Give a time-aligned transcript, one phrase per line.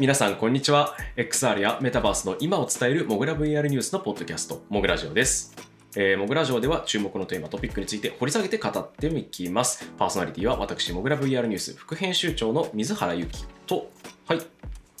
[0.00, 0.96] はい、皆さん、こんにちは。
[1.16, 5.54] XR やメタバースの今を伝えるモグラ VR ニュースのポッドキャスト、モグラジオです。
[5.94, 9.92] えー、モグラジオでは注目のテーマ、トピックについて掘り下げて語っていきます。
[9.98, 13.90] パーソナリティは私、モグラ VR ニュース副編集長の水原由紀と、
[14.26, 14.40] はい、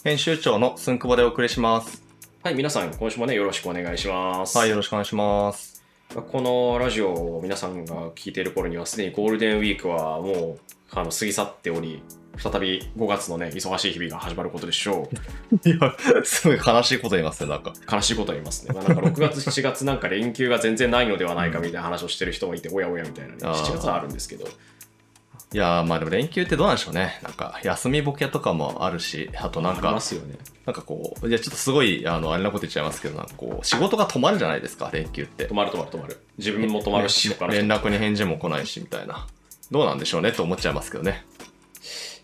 [0.04, 2.02] 編集長のすんくぼでお送りします。
[2.42, 4.58] はい、皆さん、今週もね、よろしくお願いします。
[4.58, 5.82] はい、よろしくお願いします。
[6.14, 10.60] このラジオを皆さんが聞いている頃には、すでにゴールデンウィークはもう
[10.90, 12.02] あの過ぎ去っており、
[12.38, 15.56] 再び5月のね、忙しい日々が始まることでしょう。
[15.68, 15.94] いや、
[16.24, 17.72] すごい悲しいこと言いますね、なんか。
[17.90, 18.74] 悲しいこと言いますね。
[18.74, 24.46] まあ、なんか 6月、7月なんか連休が全然ないのではないかみたいな話をしてる人もいて、おやおやみたいなね、あー7月はあるんですけど、
[25.52, 27.18] いやー、まあでも連休ってどうなんでしょうね。
[27.24, 30.36] なんか、休みボケとかもあるし、あとなんありかま、すよね。
[30.64, 35.54] なんかこう、いや、ちょっとすごい、あの、あれなこと言っちゃいますけど、なんかこう、仕事が止まるじゃないですか、連休って止。
[35.54, 36.20] まる止まる止まる。
[36.38, 39.26] 自分も止まるし、連絡に返事も来ないし、みたいな。
[39.72, 41.24] どうなんでしょうねと思っちゃいますけどね。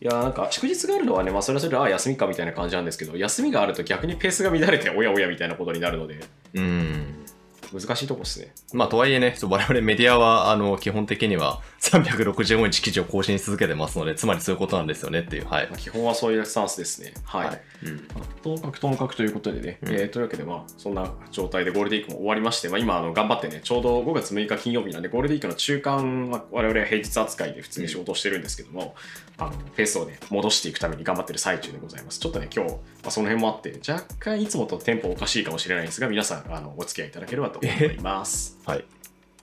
[0.00, 6.20] いやなんか祝日があるのはね、まあ、それはそれでああ休みかみたいな感じなんですけど休みがあると逆にペースが乱れておやおやみたいなことになるので
[6.55, 7.25] うん。
[7.72, 15.78] 難しいとこですねまあ、とはいえね、そう我々メディアは、あの、基本的には365日記事を更新し続けてますので、つまりそういうことなんですよねっていう、はいまあ。
[15.78, 17.61] 基本はそういうスタンスですねはい、はい。
[17.84, 17.97] うん。
[18.14, 28.94] まあともかくともかくということでね、うんえーというわけでまあそんな状態でゴールデンウィークも終わりまして、まあ、今あの頑張ってねちょうど5月6日金曜日なんでゴールデンウィークの中間は我々は平日扱いで普通に仕事をしてるんですけども、
[29.39, 38.85] あのペースをね戻していくために頑張ってる最中でございますちょっとね今日、まあ、その辺もあって若干いつもとテンポおかしいかもしれないんですが皆さんあのお付き合いいただければと思いますはい。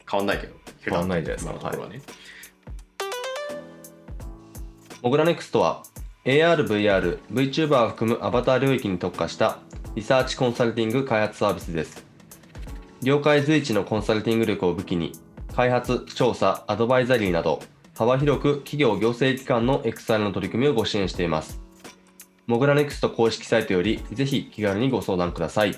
[0.09, 2.01] 変わんないけど変わんないんじゃないですか今のところはね、
[5.01, 5.83] モグラネクストは
[6.25, 9.59] AR、VR、VTuber を含むアバター領域に特化した
[9.95, 12.05] リサーチコンサルティング開発サービスです。
[13.01, 15.11] 業界随一のコンサルティング力を武器に、
[15.53, 17.61] 開発、調査、アドバイザリーなど、
[17.97, 21.61] 幅広く企業行政機関の XR の取り組みをご支援しています。
[22.47, 25.77] モグラネクスト公式サイトより、ぜひ気軽にご相談ください。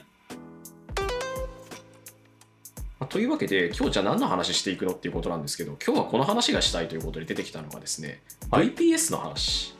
[3.05, 9.75] まあというわけで今日じゃあ何の話していくのっていうことなんですけど今日はこの話がしたいということで出てきたのがですね、はい VPS の話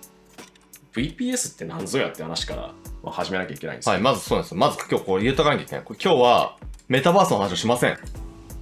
[0.93, 4.57] VPS って何ぞやって話からまあ始めなきゃいけないんですはい、まずそうなんですよ。
[4.57, 5.83] まず今日こう言うとかなきゃいけない。
[5.83, 7.97] これ今日はメタバースの話をしません。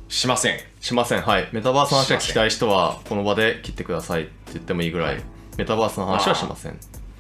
[0.10, 1.22] しませんしません。
[1.22, 1.50] はい。
[1.52, 5.22] メタバースの話が聞きたい人は、この場で切ってくださいって言ってもいいぐらい、
[5.58, 6.78] メタバースの話はしません。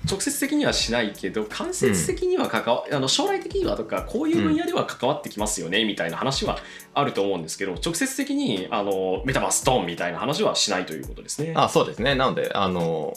[0.09, 6.57] 直接的にはしないけど間接的には関わ、あの将来的にはとかこういう分野では関わってきますよね、みたいな話は
[6.93, 12.15] あると思うんですけど直接的にあのメタバースドンみたいな話はしないということですねあ、そうですね。
[12.15, 13.13] なので、あの、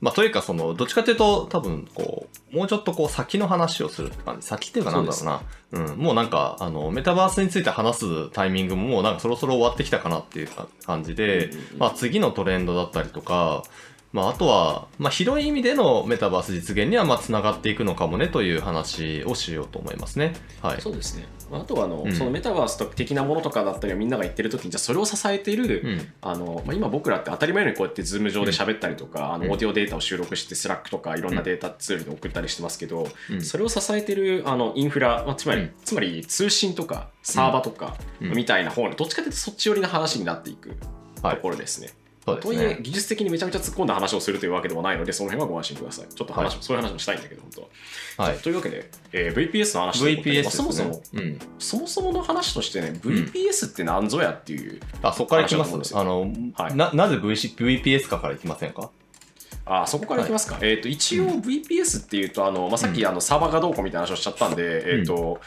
[0.00, 4.46] まあ、というか、その、どっちかというと、多分、こう、もうちょっとこう、先の話をするって感じ。
[4.46, 5.42] 先っていうかなんだろうな。
[5.72, 5.98] うん。
[5.98, 13.62] もうなんか、あの、メタバースについて話すタイミングももうなんかそろそろ終わってきたかなっていうか感じで、うんうんうんまあ、次のトレンドだったりとか、
[14.12, 20.34] まあ、あとは、まあ、広い意味でのメタバース実現には、まあ、つながっていくのかもねという話をしようと思いますね。
[20.62, 20.80] はい。
[20.80, 26.12] そうですねあとはあの、うんそのメタバース的なものとかだったりはみんなが言ってる時にじゃあそれを支えている、うん。
[26.22, 40.76] あのまあ、今僕らって当たり前のようにこうやって Zoom 上で喋ったりとか、あのうんオーディオデータを収録して Slack とかいろんなデータツールで送ったりしてますけど、うんそれを支えてるあのインフラ、まあ、つまり、うんつまり通信とかサーバーとかうんみたいな方にどっちかというとそっち寄りな話になっていく
[41.22, 41.90] はいところですね。
[42.24, 42.78] そうですとはいえね。
[42.82, 46.08] 技術的にめちゃめちゃ突っ込んだ話をするというわけでもないのでその辺はご安心ください。
[46.14, 46.62] ちょっと話、はい。
[46.62, 47.50] そういう話もしたいんだけど本
[48.16, 48.28] 当は。
[48.28, 48.38] はい。
[48.38, 51.38] というわけで、えー VPS の話とそもそも、うん。
[51.58, 55.96] そもそもの話としてね VPS って何ぞやっていう、あ、そこからいきます。
[55.96, 56.76] あの、はい。
[56.76, 58.90] な、なぜ VPS かからいきませんか？
[59.66, 65.40] あそこからいきますか、えー、と一応 VPS っていうとあの、まあ、さっきあのサーバーがどうこうみたいな話をしちゃったんで、えーと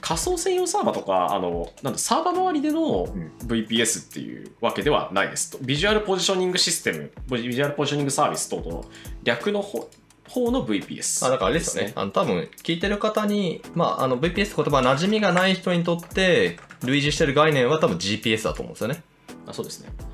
[0.00, 3.32] 仮想専用サーバーとかあのなんだサーバー周りでのうん。
[3.46, 5.58] VPS っていうわけではないですと。
[5.60, 8.84] ビジュアルポジショニングシステムビジュアルポジショニングサービス等々の
[9.24, 9.88] 略の方
[10.28, 11.92] 方の VPS あだからあれですよね。
[11.96, 19.02] あの多分聞いてる方に、まあ、あの VPS って言葉馴染みがない人にとって類似してる概念は多分 GPS だと思うんですよね。
[19.46, 20.09] あそうですね、はい、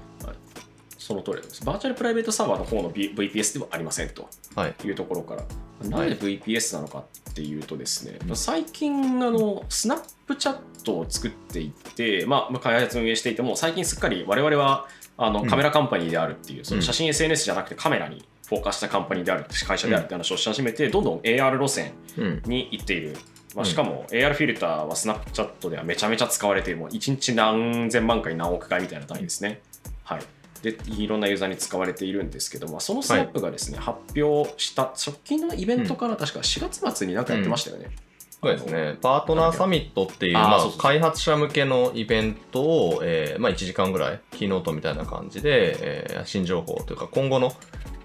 [1.06, 1.64] その通りです。
[1.64, 4.28] バーチャルプライベートサーバーの方の、B、VPS ではありませんと。
[4.56, 4.74] はい。
[4.84, 5.44] いうところから、
[5.88, 6.10] なはい。
[6.10, 15.48] んで VPS なのかっていうとですね、最近あのスナップチャットを作っていって、まあ、まあ開発運営していても最近すっかり我々はあのうん。
[15.48, 16.82] カメラカンパニーであるっていう、そのうん。
[16.82, 22.42] 写真 SNS じゃなくてカメラにフォーカスしたカンパニーである会社であるって話をし始めて、どんどん AR 路線うん。
[22.46, 23.16] に行っている。
[23.54, 29.62] まあ、うんしかも AR フィルターはスナップチャットではめちゃめちゃ使われているもう1日何千万回何億回みたいな単位ですね。
[30.04, 30.20] はい、
[30.62, 37.90] でいろんなユーザーに使われているんですけどもそのスナップがですね、発表した直近のイベントから確か4月末になんかやってましたよね。
[38.42, 38.96] そうですね。
[39.00, 47.52] パートナーサミットっていう、まあ開発者向けのイベントを、えーまあ、1時間ぐらい、キーノートみたいな感じで、えー新情報というか、今後の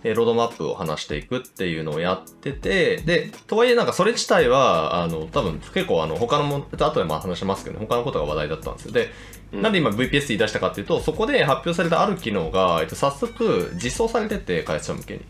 [0.04, 8.94] えーロードマップを話していくっていうのをやってて、で、とはいえなんかそれ自体は、あの、多分結構あの、他のも、後でまあ話しますけど、他のことが話題だったんですよ。
[8.94, 15.22] で、うんなんで今 VPS 言い出したかっていうと、そこで発表されたある機能が、えっと、早速実装されてて、開発者向けに。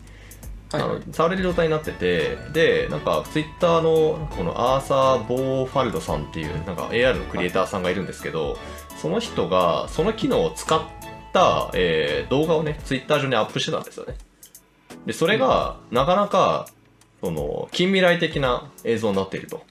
[0.74, 8.56] あの触れる状態になっててでなんかツイッターのこのアーサー・ボーファルドさんっていうなんか AR のクリエイターさんがいるんですけど
[8.96, 10.80] その人がその機能を使っ
[11.32, 14.16] た、えー動画をねツイッター上にアップしてたんですよね。
[15.06, 16.66] でそれがなかなか
[17.20, 19.62] その近未来的な映像になっていると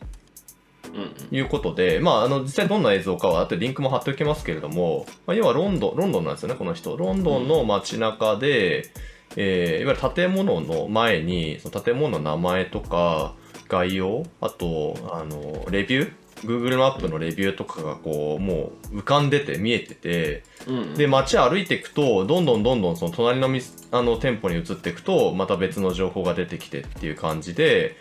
[1.31, 6.97] いうことで、まあ、あの実際どんな映像かは後でリンクも貼っておきますけれども、まあ、要はロンドンロンドンなんですよねこの人。
[6.97, 8.91] ロンドンの街中で、
[9.35, 13.35] えーいわゆる建物の前にその建物の名前とか
[13.69, 23.61] 概要あとあのレビュー？Google マップのレビューとかがこうもう浮かんでて見えててうんで街歩いていくとどんどんどんどんその隣のみ
[23.91, 27.95] あの店舗に移っていくとまた別の情報が出てきてっていう感じで、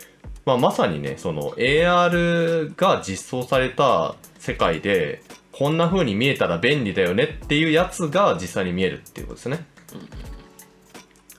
[0.46, 5.22] まあ、まさにねその AR が実装された世界で
[5.52, 9.66] こんな風に見えたら便利だよねっていうやつが実際に見えるっていうことですね。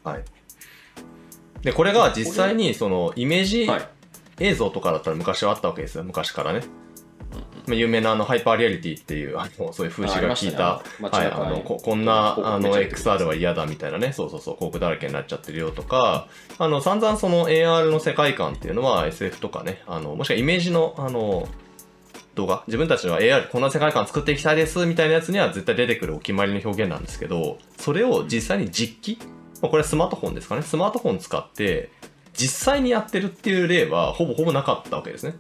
[0.04, 0.24] はい。
[1.62, 3.88] でこれが実際にそのイメージはい
[4.42, 6.62] 映像とかだったら昔はあったわけですよ昔からね。
[7.68, 11.30] まあ有名なあのハイパーリアリティっていうあのそういう風刺が効いた、はい、ありましたね。
[11.32, 11.46] 街中に。
[11.46, 21.48] あのここんなあの XR は嫌だみたいなねそうそうそう広告だらけになっちゃってるよとかあの散々その AR の世界観っていうのは SF とかねあのもしくはイメージのあの
[22.36, 29.20] 動画自分たちは AR こんな世界観作っていきたいですみたいなやつには絶対出てくるお決まりの表現なんですけどそれを実際に実機
[29.62, 30.64] まあこれはスマートフォンですかね。
[30.64, 31.92] スマートフォン使って
[32.34, 35.36] 実際にやってるっていう例はほぼほぼなかったわけですね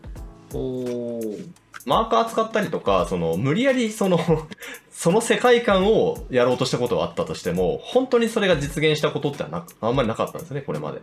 [1.86, 4.20] マーカー使ったりとか、その、無理やりその、
[4.92, 11.00] その世界観をやろうとしたことはあったとしても、本当にそれが実現したことってはなあんまりなかったんですね、これまで。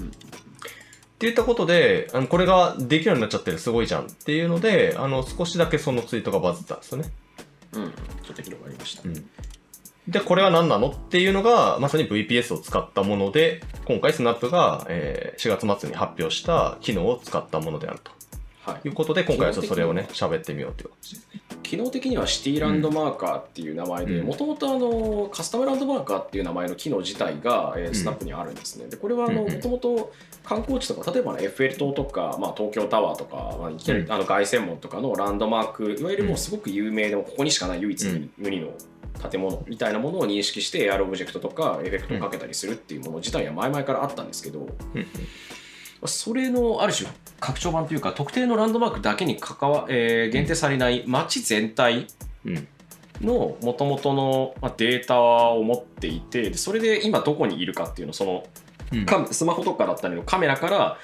[0.00, 0.12] うん
[1.18, 7.10] って言ったことで、あのこれができるようになっちゃってるすごいじゃんっていうので、あの、少しだけそのツイートがバズったんですよね。
[7.72, 7.90] うん
[8.22, 9.02] ちょっと広がりました
[10.06, 18.17] で、これは何なのっていうのが、まさに VPS を使ったもので、今回スナップが、えー4月末に発表した機能を使ったものであるとは
[18.76, 18.88] い。
[18.88, 21.16] いうことで、今回はちょっとそれをね、喋ってみようという形で。
[21.16, 21.40] すね。
[21.62, 24.26] 機能的にはシティランドマーカーっていう名前でうん。
[24.26, 28.86] もともとカスタムランドマーカーっていう名前の機能自体が、えスナップにあるんですね。
[28.88, 30.12] でこれはもともと
[30.44, 34.12] 観光地とか例えば、ね、エッフェル塔とか、まあ、東京タワーとか、まあ、いきなりうん。
[34.12, 38.30] あの凱旋門とかのランドマークいわゆるもうすごく有名でもここにしかない唯一うん。
[38.38, 38.72] 無二の
[39.30, 44.60] 建物みたいなものを認識して AR オブジェクトとかエフェクトをかけたりするっていうもの自体は前々からあったんですけど、
[44.94, 45.06] うん
[46.06, 47.08] それのある種
[47.40, 52.06] 拡張版というか特定のランドマークだけに関わ、えー限定されない街全体
[52.44, 52.68] うん。
[53.20, 58.44] の元々のまあデータを持っていてでそれで今どこにいるかっていうのをその
[58.92, 59.06] うん。
[59.06, 60.98] カスマホとかだったりのカメラから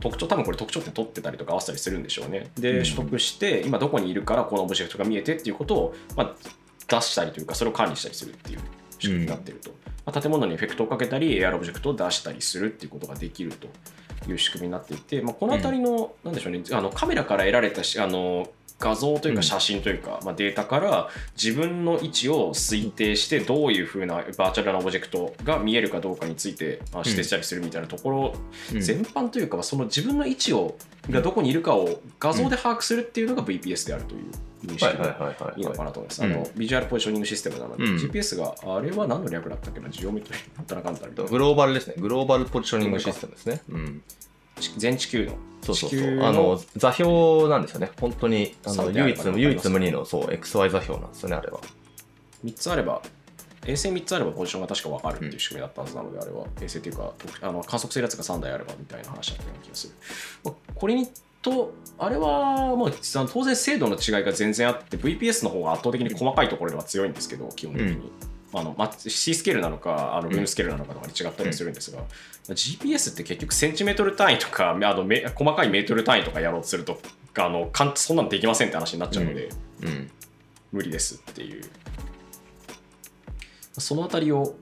[0.00, 2.50] 特徴多分これ特徴って取ってたりとか合わせたりするんでしょうね。
[2.56, 2.84] で、うん。
[2.84, 6.34] 取得して今どこにいるからこのオブジェクトが見えてっていうことを、まあ、
[6.88, 8.58] 出したりというかそれを管理したりするっていう
[8.98, 9.70] 仕組みになってると、
[10.04, 13.68] まあ、建物にエフェクトをかけたり AR オブジェクトを出したりするっていうことができると
[14.28, 21.08] いう仕組みになっていて、まあ、この辺りの、なんでしょうねあのカメラから得られたしあの画像といううんか写真というか、まあ、データから
[21.40, 28.34] 自分の位置を推定してどういうふうなバーチャルなオブジェクトが見えるかどうかについてまあ指定したりするみたいなところ、
[28.72, 28.80] うん。
[28.80, 30.76] 全般というかその自分の位置を
[31.08, 34.22] がどこにいるかを画像で把握するっていうのが VPS であるという
[34.66, 36.24] 認識はいはいのかなと思います。
[36.24, 39.88] うんあのビジュアルポジショニングシステムなので、うん GPS があれは何の略だったっけな？
[39.90, 41.94] ジオメトリーなんたらかんたらみたいなグローバルですね。
[41.98, 43.60] グローバルポジショニングシステムですね。
[43.68, 44.02] うん。
[44.78, 46.20] 全地球のそうそうそう。
[46.22, 47.90] あの、座標なんですよね。
[48.00, 51.58] 本当に、あの、唯一唯一無二の、そう、XY 座標なんですよね、あれは。
[52.44, 53.02] 3つあれば
[53.66, 59.94] 衛星3つあればポジションが確か分かるっていう仕組みだったはずなので、あれは衛星っていうか特あの観測するやつが3台あればみたいな話だったような気がする。
[60.44, 61.08] まあこれに
[61.44, 62.92] とあれはもう
[63.32, 67.92] 当然精度の違いが全然あって VPS の方が圧倒的に細かいところでは強いんですけど基本的に。
[67.92, 68.10] うん。
[68.56, 72.04] あのまあ、C スケールなのかあのルームスケールなのかとかに違ったりはするんですが、
[72.50, 77.00] GPS って結局センチメートル単位とかあのめ細かいメートル単位とかやろうとすると
[77.36, 79.48] あのかんそんなのできませんって話になっちゃうので、
[79.82, 80.10] うん。
[80.70, 81.64] 無理ですっていう。
[83.76, 84.54] そのあたりを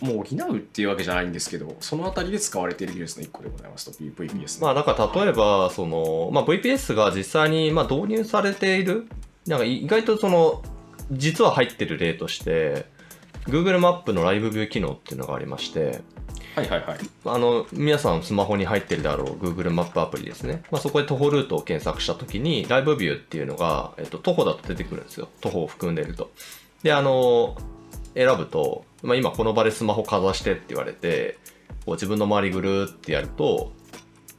[0.00, 9.08] もう補うっていうわけじゃないんですけどそのあたりで使われている技術の一個でございますと VPS まあ、だから例えば、その、まあ、VPS が実際に、まあ、導入されている、
[9.46, 10.62] なんか意外とその、
[11.10, 12.86] 実は入ってる例として、
[13.46, 16.02] Google マップのライブビュー機能っていうのがありまして、
[16.54, 20.62] はいはいはいあの、皆さんスマホに入ってるであろう Google マップアプリですね。
[20.70, 25.28] まあ、そこで徒歩ルートを検索したときに、ライブビューっていうのが、えっと、徒歩だと出てくるんですよ。
[25.40, 26.30] 徒歩を含んでいると。
[26.82, 27.56] で、あの、
[28.14, 31.38] 選ぶと、まあ、今この場でスマホかざしてって言われて、
[31.86, 33.72] こう自分の周りぐるーってやると、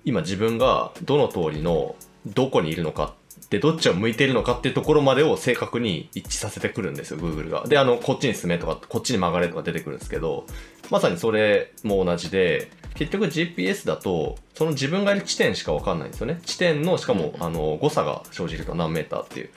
[0.06, 1.96] 今自分がどの通りの
[2.26, 3.16] どこにいるのか
[3.50, 7.66] でどっちを向いているのかっていうところまでを正確に一致させてくるんですよ Google が。
[7.68, 10.46] であのこっちに進めとかこっちに曲がれとか出てくるんですけど
[10.92, 16.40] まさにそれも同じで結局 GPS だとその自分がいる地点しか分かんないんですよね。
[16.46, 19.50] 地点のしかもあの誤差が生じると何メーターっていう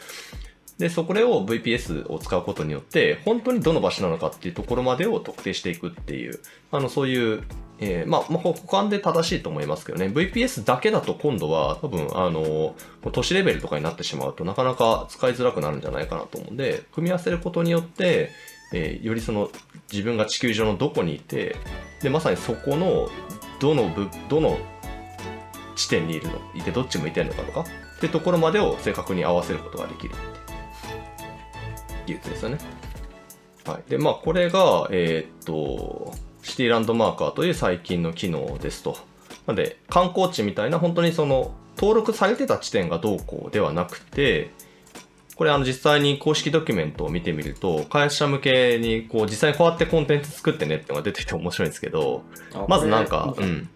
[0.82, 6.40] でそこを VPS を使うことによって本当にどの場所なのかっていうところまでを特定していくっていう
[6.72, 7.44] あのそういう
[7.78, 12.76] えー、まあ、まあ、保管で正しいと思いますけどね、VPS だけだと今度は多分、あの、
[13.10, 18.30] 都市レベルとかになってしまうとなかなか使いづらくなるんじゃないかなと思うんで、組み合わせることによって、
[18.72, 19.50] えー、よりその
[19.90, 21.56] 自分が地球上のどこにいて、
[22.02, 23.08] で、まさにそこの
[23.58, 24.58] どの部、どの
[25.74, 27.64] 地点にいるの、いてどっち向いてるのかとか、っ
[27.98, 30.14] ていうところまでを正確に合わせることができる。
[32.06, 32.58] 技術ですよね。
[33.64, 33.90] はい。
[33.90, 38.96] で、まあ、これが、えー、っと、シティランドマーカーという最近の機能ですと。
[39.46, 44.50] なので、観光地みたいな本当にその登録されてた地点がどうこうではなくて、
[45.36, 52.22] これあの実際に公式ドキュメントを見てみると、開発者向けにこう実際にこうやってコンテンツ作ってねってのが出てきて面白いんですけど、
[52.68, 53.68] まずなんか、うん。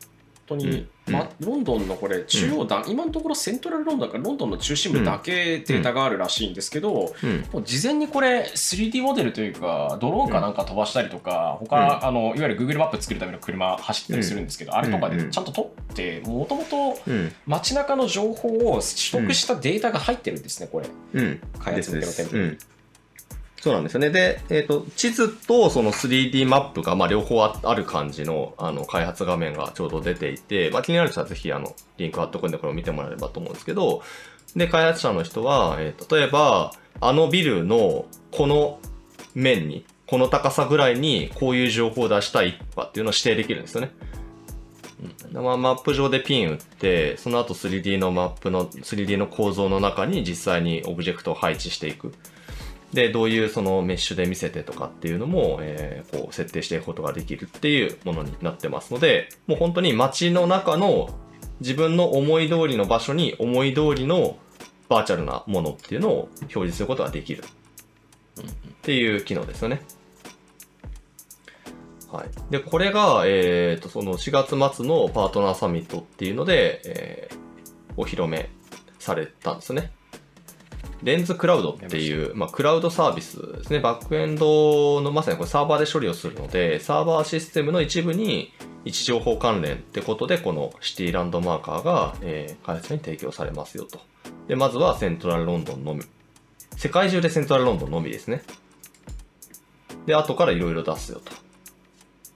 [0.46, 16.96] 当に、うん、ま、ロンドンのこれ中央だ、うん、今のところセントラルロンドンからロンドンの中心部だけデータがあるらしいんですけど、うん、もう事前にこれ 3D モデルというかドローンかなんか飛ばしたりとか、他あのいわゆる Google マップ作るための車走ってたりするんですけど、あれとかでちゃんと撮ってもともと
[17.46, 20.88] 街中の情報を取得したデータが入ってるんですねこれ、
[21.58, 22.56] 開発向けの店舗に。
[23.60, 24.10] そうなんですよね。
[24.10, 34.02] で、えっ、ー、と、地図とその 3D マップが、まあ、両方ある感じの、あの、開発画面がちょうど出ていて、まあ、気になる人はぜひ、あの、リンク貼っとくんで、これを見てもらえればと思うんですけど、
[34.54, 38.78] で、開発者の人は、えー、例えば、あのビルのこの
[39.34, 43.90] 面に、この高さぐらいにこういう情報を出したいとかっていうのを指定できるんですよね。
[45.34, 52.12] うん、まあ、マップ上でピン打って、その後 3D のマップの、3D の構造の中に実際にオブジェクトを配置していく。
[52.96, 61.10] で、どういうそのメッシュで見せてとかっていうのも、えー、こう設定していくことができるっていうものになってますので、もう本当に街の中の
[61.60, 64.38] 自分の思い通りの場所に思い通りの
[64.88, 68.44] バーチャルなものっていうのを表示することができるっ
[68.80, 69.82] ていう機能ですよね。
[72.10, 72.28] はい。
[72.50, 78.48] で、これが、えっ、ー、と、その4月末のパートナーサミットっていうので、えー、お披露目
[78.98, 79.92] されたんですね。
[81.06, 83.78] レンズクラウドっていう、まあ、クラウドサービスですね。
[83.78, 88.52] バックエンドのまさにこれサーバーで処理をするので、サーバーシステムの一部に
[88.84, 94.00] 位置情報関連ってことで、このシティランドマーカーが、えー、開発者に提供されますよと。
[94.48, 96.02] で、まずはセントラルロンドンのみ。
[96.76, 98.42] 世界中でセントラルロンドンのみですね。
[100.06, 101.30] で、後からいろいろ出すよと。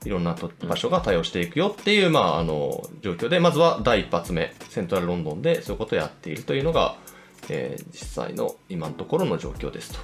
[0.05, 0.35] いろんな
[0.67, 6.95] 場所が対応していくよっていう、まあ、あの、状況で、まずは第一発目、セントラルロンドンでそういうことをやっているというのが、
[7.51, 9.99] えー、実際の今のところの状況ですと。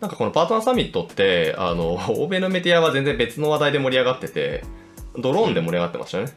[0.00, 4.62] なんかこのパートナーサミットって、あの、 欧米のメディアは全然別の話題で盛り上がってて、
[5.16, 6.24] ドローンで盛り上がってましたね。
[6.24, 6.30] うん、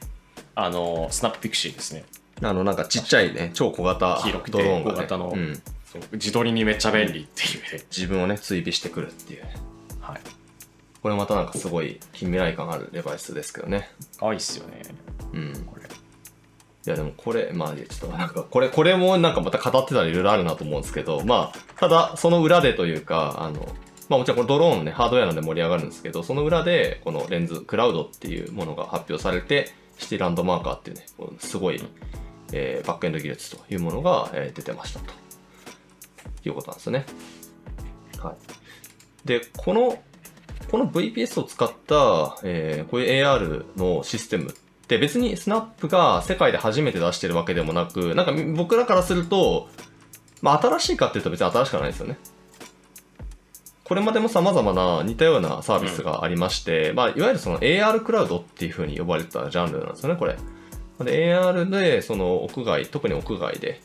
[0.56, 2.06] あの、スナップピクシーですね。
[2.42, 5.62] あの、なんかちっちゃいね、超小型ドローンが、ね、小型の、うん、
[6.14, 9.44] 自撮りにめっちゃ便利っていう、ね、自分をね、追尾してくるっていう。
[10.00, 10.22] はい。
[11.02, 13.90] これまたなんかすごい近未来感あるデバイスですけどね。
[14.20, 14.82] 可愛いっすよね。
[15.34, 15.54] うん。
[15.66, 15.88] これ
[16.88, 23.60] いやでもこれ、まあちょっとなんか、これ、これもなんかまた語ってたらいろいろあるなと思うんですけど、まあ、ただその裏でというか、あの、
[24.08, 31.06] まあもちろんこれドローンね、ハードウェアなんで盛り上がるんですけど、その裏でこのレンズ、クラウドっていうものが発表されて、シティランドマーカーっていうね、
[31.40, 31.84] すごい、
[32.54, 35.14] えー、バックエンド技術というものが、えー、出てましたと。
[36.46, 37.06] いうことなんですね。
[38.22, 39.28] はい。
[39.28, 39.98] で、この、
[40.72, 44.54] この VPS を使った、えー、こういう AR のシステム
[44.88, 49.70] で、別にスナップが世界で初めて出してるわけでもなく、なんか僕らからすると、
[50.42, 52.18] まあ新しいかっていうと別に新しくはないですよね。
[53.84, 60.36] これまでも様々な似たようなサービスがありまして、うん、まあいわゆるその AR クラウドっていう風に呼ばれてたジャンルなんですよね、これ。
[61.06, 63.82] で、AR で、その屋外、特に屋外で、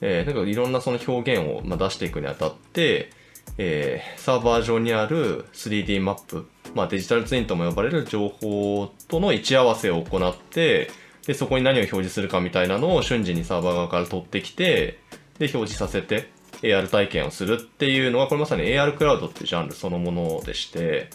[0.00, 3.10] えー、なんかいろんなその表現をま出していくにあたって、
[3.58, 10.90] えー、サーバー上にある 3D マップまあ、デジタルツインとも呼ばれる情報との位置合わせを行って
[11.26, 14.98] でそこに何を表示するかみたいなのを瞬時にサーバー側から取ってきて
[15.38, 16.30] で表示させて
[16.60, 21.08] AR 体験をするっていうのがこれまさに AR クラウドっていうジャンルそのものでして、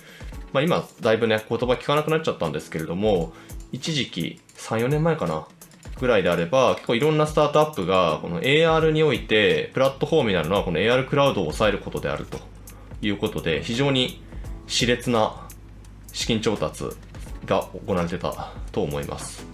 [0.51, 3.31] まあ、今だいぶね言葉聞かなくなっちゃったんですけれども
[3.71, 5.47] 一時期34年前かな
[5.99, 12.39] ぐらいであれば結構いろんなスタートアップがこの AR においてプラットフォームになるのはこの AR クラウドを抑えることであると
[13.03, 14.23] いうことで非常に
[14.67, 15.47] 熾烈な
[16.11, 16.85] 資金調達
[17.45, 19.45] が行われてたと思います。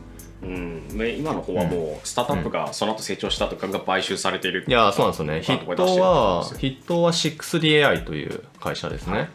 [0.44, 5.42] うん、ね今の方はもうスタートアップがその後成長したとかが買収されているいや、そうなんですよね。
[5.42, 9.30] 筆頭は、筆頭は 6DAI という会社ですね。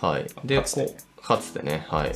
[0.00, 0.26] はい。
[0.44, 2.12] で、かつてねこかつてね、はい。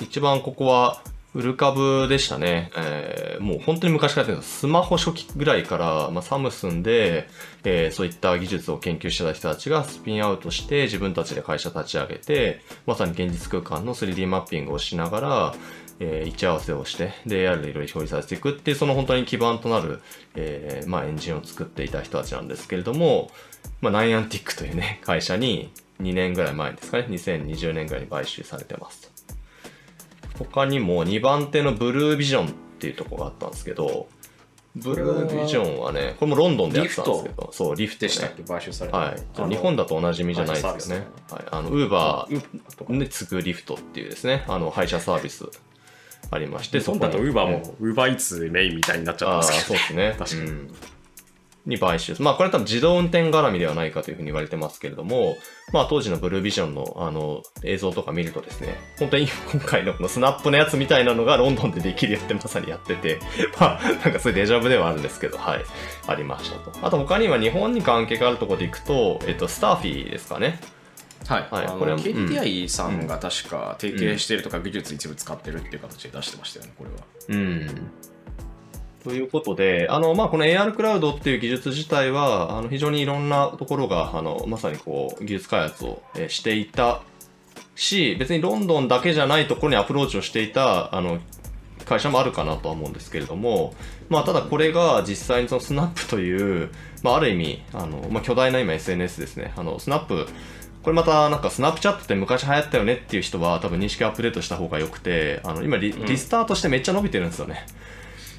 [0.00, 1.02] 一番ここは、
[1.34, 2.70] 売る株でしたね。
[2.76, 7.28] えーもう本当に昔からやってるスマホ初期ぐらいから、まあ、サムスンで、
[7.64, 15.54] えーそういった技術を研究してた人たちがスピンアウトして自分たちで会社立ち上げて、まさに現実空間の 3D マッピングをしながら、
[15.98, 20.00] えー位置合わせをして、で、AR でいろいろ表示させていくっていう、その本当に基盤となる、
[20.34, 23.30] えーまあ、エンジンを作っていた人たちなんですけれども、
[23.80, 29.11] まあ、ナイアンティックというね、会社に2年ぐらい前ですかね、2020年ぐらいに買収されてます。
[30.44, 34.08] 他にも2番手のブルービジョンっていうところがあったんですけど、
[34.74, 38.08] ブルービジョンはね、これもロンドンでやってたんですけど、そう、リフトね。
[38.08, 38.42] でしたっけ？
[38.42, 39.48] 買収されたはい。
[39.50, 41.06] 日本だとおなじみじゃないですけどね。
[41.30, 41.44] はい。
[41.50, 45.44] あの、ウーバウーバーとかーに次ぐリフトっていうですね、あの、配車サービス
[46.30, 47.30] ありまして、日本だとウに。
[47.30, 50.14] ーバーもウーバーイーツメインみたいになっちゃったんですけどそうですね。
[50.18, 50.42] 確かに。
[50.50, 50.74] うん
[51.66, 52.16] に買収。
[52.18, 55.36] まあ、これは多分自動運転絡みではないかというふうに言われてますけれども、
[55.72, 63.20] まあ、当時のブルービジョンのあの映像とか見るとですね、本当に 今回のこのスナップのやつみたいなのがロンドンでできるよって まさにやってて、
[63.58, 65.64] まあ、なんかそういうデジャブではあるんですけど、はい、
[66.06, 66.72] ありましたと。
[66.82, 70.60] あと他には日本に関係があるところでいくと、えっと、スターフィーですかね。
[71.28, 76.96] はい、はいあのこれは KDDI さんが確か提携しているとか技術一部使ってるっていう形で出してましたよね、これは。
[77.28, 77.90] うん。
[79.02, 87.02] ということで、あの、まあ、この AR クラウドっていう技術自体は、あの、非常にいろんなところが、あの、まさにこう、技術開発をえーしていた
[87.74, 91.18] し、別にロンドンだけじゃないところにアプローチをしていた、あの、
[91.84, 93.74] 会社もあるかなとは思うんですけれども、
[94.08, 96.70] まあ、ただこれが実際にそのスナップという、
[97.02, 99.52] まあ、ある意味、あの、まあ、巨大な今 SNS ですね。
[99.56, 100.26] あの、スナップ、
[100.82, 107.66] これまたなんかスナップチャットって昔流行ったよねっていう人は多分認識アップデートした方が良くて、あの、今リリスタートしてめっちゃ伸びてるんですよね。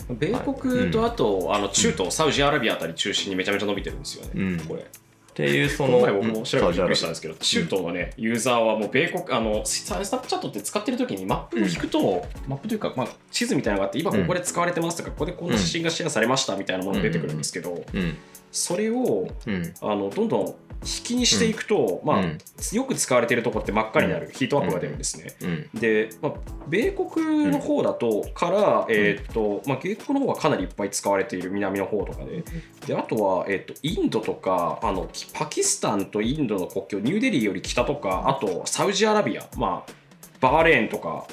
[0.10, 4.60] 米国とあと、あの中東、サウジアラビアあたり中心にめちゃめちゃ伸びてるんですよね、うん。
[4.60, 4.82] これ。
[4.82, 18.18] っていうそこのの前僕も調べてびっくりしたんうんですけど、中東のね、ユーザーはもう米国、あの、ススナップチャットって使ってる時にマップを引くと、マップというか、まあ、地図みたいなのがあって、今ここで使われてますとか、ここでこの写真がシェアされましたみたいなものが出てくるんですけど、うん
[18.54, 19.74] それをうん。
[19.82, 22.38] あのどんどん引きにしていくと、まあうん。
[22.74, 25.34] よく使われているところって真っ赤になる、ヒートアップが出るんですね。
[25.42, 25.80] うん。
[25.80, 26.34] で、まあ、
[26.68, 32.44] 米国の方だと、から、えーっとまあ、米国の方がかなりいっぱい使われている南の方とかで。
[32.86, 39.92] であとは、えーっとインドとかあのパキスタンとインドの国境ニューデリーより北とかあとサウジアラビア、まあ、
[40.39, 41.26] バーレーンとか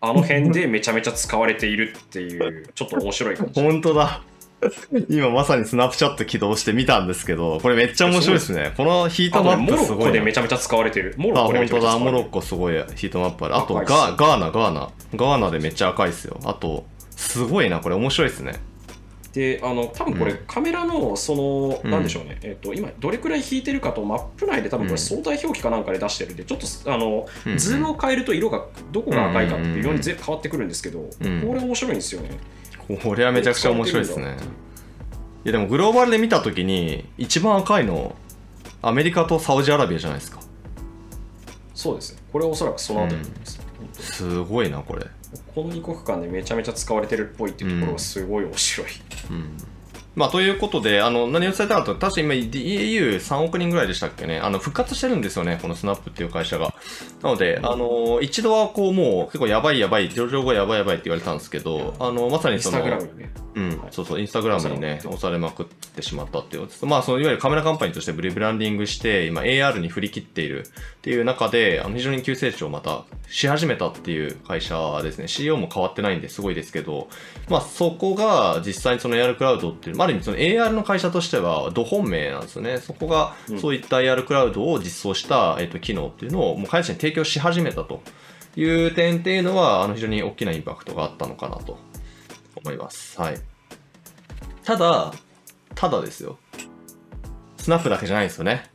[0.00, 3.60] あの辺でめちゃめちゃ使われているっていうちょっと面白い感じ。
[3.62, 4.22] 本当だ
[5.10, 8.72] 今まさにスナップチャット起動して見たんですけどこれめっちゃ面白いですね。
[8.76, 11.14] このヒートマッコップすごいなでめちゃめちゃ使われてる。
[11.18, 12.12] モロあッコでだモちゃめちゃ使われてる。
[12.12, 12.74] ロッコすごい。
[12.94, 13.56] ヒートマップある。
[13.56, 14.90] あとガガーナガーナ。
[15.14, 16.38] ガーナでめっちゃ赤いですよ。
[16.44, 17.80] あとすごいな。
[17.80, 18.54] これ面白いですね。
[19.34, 20.38] であの多分これ、うん。
[20.46, 21.90] カメラのその、うん。
[21.90, 24.96] なんでしょうね、えっと今どれくらい引いてるかとマップ内で多分こうん。
[24.96, 27.58] れ相対表記かなんかで出してるんでちょっとあの、うんうん。
[27.58, 31.42] ズームを変えると色がどこが赤いかっていうよううんにぜ変わってくるんですけど、うん。
[31.46, 32.30] これ面白いんですよね。
[33.02, 34.36] これはめちゃくちゃ面白いですね。
[35.44, 38.16] いやでもグローバルで見た時に一番赤いの
[38.82, 40.40] アメリカとサウジアラビアじゃないですか。
[41.74, 42.20] そうですね。
[42.32, 45.06] これはおそらくその後にです、本当にすごいなこれ。
[45.54, 48.88] この2国間でめちゃめちゃ使われてるっぽいっていうところがすごい面白い。
[49.30, 49.56] うん
[50.16, 56.74] まあ、ということで、あの何を伝えたかと確か今 EU3 億人ぐらいでしたっけね、あの復活してるんですよね、このスナップっていう会社が。
[57.22, 63.30] なので、あの一度はこうもう結構やばいやばい、上場後やばいやばいって言われたんですけど、あのまさインスにその、タグラムにね。
[63.56, 75.26] うんはいそうそう、インスタグラムにね、押押されまくってしまったっていう、まあ、そのいわゆるカメラカンパニーとしてブリブランディングして、今 AR に振り切っているっていう中で、あの非常に急成長をまたし始めたっていう会社ですね。
[75.26, 77.08] CEO も変わってないんですごいですけど、
[77.48, 82.78] まあ、そこが実際にその AR クラウドっていう、まあ、ある意味その AR の会社としては、ど本命なんですよね。
[82.78, 88.02] そこがうんそういった AR クラウドを実装した、えっと、機能っていうのを、もう会社に提供し始めたと
[88.56, 91.78] いう点っていうのは、あの非常に大きなインパクトがあったのかなと
[92.54, 93.20] 思います。
[93.20, 93.40] はい。
[94.64, 95.12] ただ、
[95.74, 96.38] ただですよ。
[97.58, 98.70] スナップだけじゃないんですよね。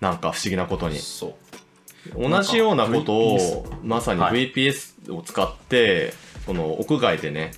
[0.00, 0.98] なんか不思議なことに。
[0.98, 2.28] そう。
[2.28, 6.12] 同じようなことをまさにはい VPS を使って、
[6.44, 7.52] その屋外でね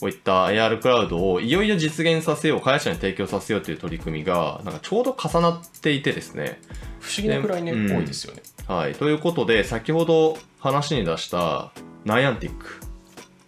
[0.00, 6.58] こういった AR クラウドをいよいよ実現させよう会社に提供させようという取り組みがなんかちょうど重なっていてですね。
[7.00, 7.96] 不思議なくらいね、うん。
[7.96, 8.42] 多いですよね。
[8.66, 8.94] はい。
[8.94, 11.70] ということで先ほど話に出した
[12.06, 12.80] ナイアンティック、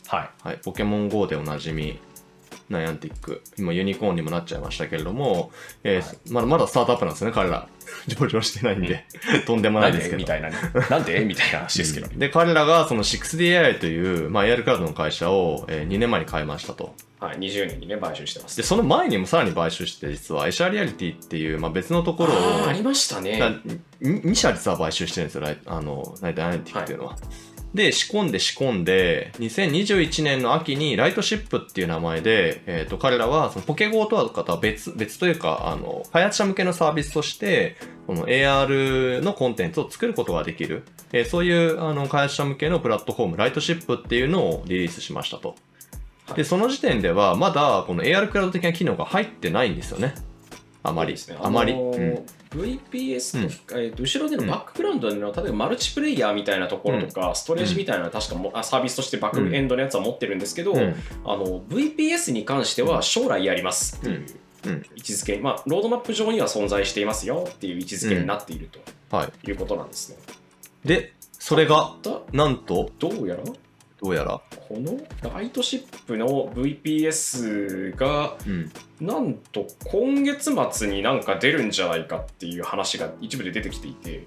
[0.09, 0.31] はい。
[0.43, 1.99] はい、ポケモン GO でおなじみ
[2.73, 3.43] ナイアンティック。
[3.59, 5.53] 今ユニコーンにもなっちゃいましたけれども、
[5.85, 7.69] えーまだまだスタートアップなんですよね、彼ら。
[8.09, 9.05] 上場してないんで、
[9.47, 10.19] とんでもなないんですけど。
[10.19, 10.23] で？
[10.23, 10.57] みたいなね。
[10.91, 11.21] なんで？
[11.25, 12.15] みたいな話ですけどね。
[12.17, 16.95] で、彼らがその 6DAI という、まあ、AR クラウドの会社を、えー2年前に買いましたと。
[17.21, 18.57] はい、20年にね、買収してます。
[18.57, 23.61] で、その前にもさらに買収して、実はエシャリアリティっていう、まあ、別のところを、ありましたね。
[24.01, 27.17] 2社実は買収してるんですよ、あのナイアンティックっていうのは。
[27.75, 40.83] で、仕込んで仕込んで、2021年の秋にライトシップっていう名前で、えっ、と、彼らはそのポケゴーとは別、別というか、あの、開発者向けのサービスとして、この AR のコンテンツを作ることができる、
[41.13, 45.55] えーそういうあの開発者向けのプラットフォーム、ライトシップっていうのをリリースしましたと。
[46.35, 50.15] で、その時点では、まだこの AR クラウド的な機能が入ってないんですよね。
[50.83, 51.15] あまり。
[51.15, 51.19] ね。
[51.41, 51.75] あまり。
[51.75, 52.27] のーうん。
[52.53, 53.39] VPS
[53.73, 60.95] えーと後ろでのバックグラウンドでの、例えばマルチプレイヤーみたいなところとか、ストレージみたいなのは確かも、あサービスとしてバックエンドのやつは持ってるんですけど、うん。
[61.25, 63.97] あの VPS に関しては将来やります。
[63.97, 64.27] っていう
[64.67, 64.73] うん。
[64.95, 68.69] 位置づけ、まあ、ロードマップ上には存在していますよっていう位置づけになっている
[69.11, 69.45] はい。
[69.45, 69.55] とい。
[69.55, 70.19] うことなんですね。
[70.85, 73.43] で、それが、だなんと、どうやら
[74.03, 74.99] どうやら、この
[75.33, 78.73] ライトシップの VPS がうん。
[79.01, 84.25] なんと今月末になんか出るんじゃないかっていう話が一部で出てきていて。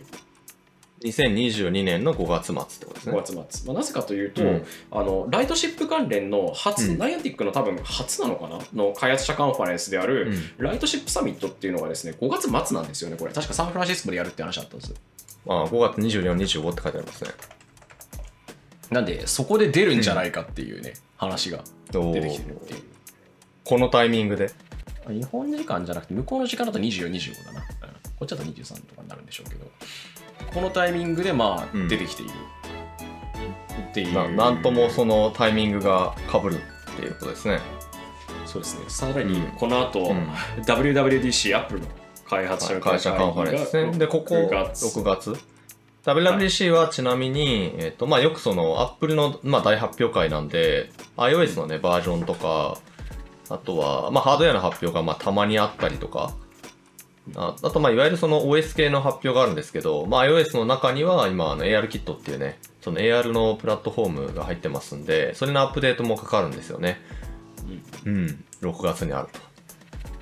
[1.01, 3.13] 2022年の5月末ってことですね。
[3.13, 4.65] 5月末、まあ、なぜかというと、うん。
[4.91, 6.97] あのライトシップ関連の初、うん。
[6.97, 8.59] ナイアンティックの多分初なのかな？
[8.73, 10.65] の開発者カンファレンスである、うん。
[10.65, 13.33] ライトシップサミットっていうのがですね5月末なんですよねこれ。
[13.33, 14.93] 確かサンフランシスコでやるって話だったんです
[15.47, 17.31] ああ5月24、25って書いてありますね。
[18.91, 21.63] なんでそこで出るんじゃないかっていうね、話が
[21.95, 22.83] お出てきてるっていう。
[23.63, 24.51] このタイミングで？
[25.07, 27.65] 日本時間じゃなくて向こうの時間だと24、25だな、うん
[28.17, 29.65] こっちだと23とかになるんでしょうけど。
[30.53, 31.87] このタイミングでまあうん。
[31.87, 32.31] 出てきている、
[33.89, 34.13] っていう。
[34.13, 37.59] ななんともそのタイミングが被るっていうことですね。
[38.45, 38.85] そうですね。
[38.87, 39.51] さらにうん。
[39.51, 40.29] この後、うん。
[40.61, 41.87] WWDC アップルの
[42.29, 44.85] 開発者の会社カンファレンスでここ6月。
[44.97, 45.54] 6月？
[46.05, 52.77] WWDC はちなみに、えっ、と、まあ、よくその、アップルの、まあ、大発表会なんで、iOS のね、バージョンとか、
[53.49, 56.33] あとは、まあ、ハードウェアの発表が、まあ、たまにあったりとか、
[57.35, 66.99] ああと、まあ、いわゆるその OS 系の発表があるんですけど、まあ、iOS の中には、今、あの、AR キットっていうね、その AR のプラットフォームが入ってますんで、それのアップデートもかかるんですよね。
[68.05, 68.43] うん。
[68.61, 69.39] 6月にあると。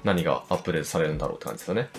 [0.06, 1.89] 何がアップデートされるんだろうって感じですよね。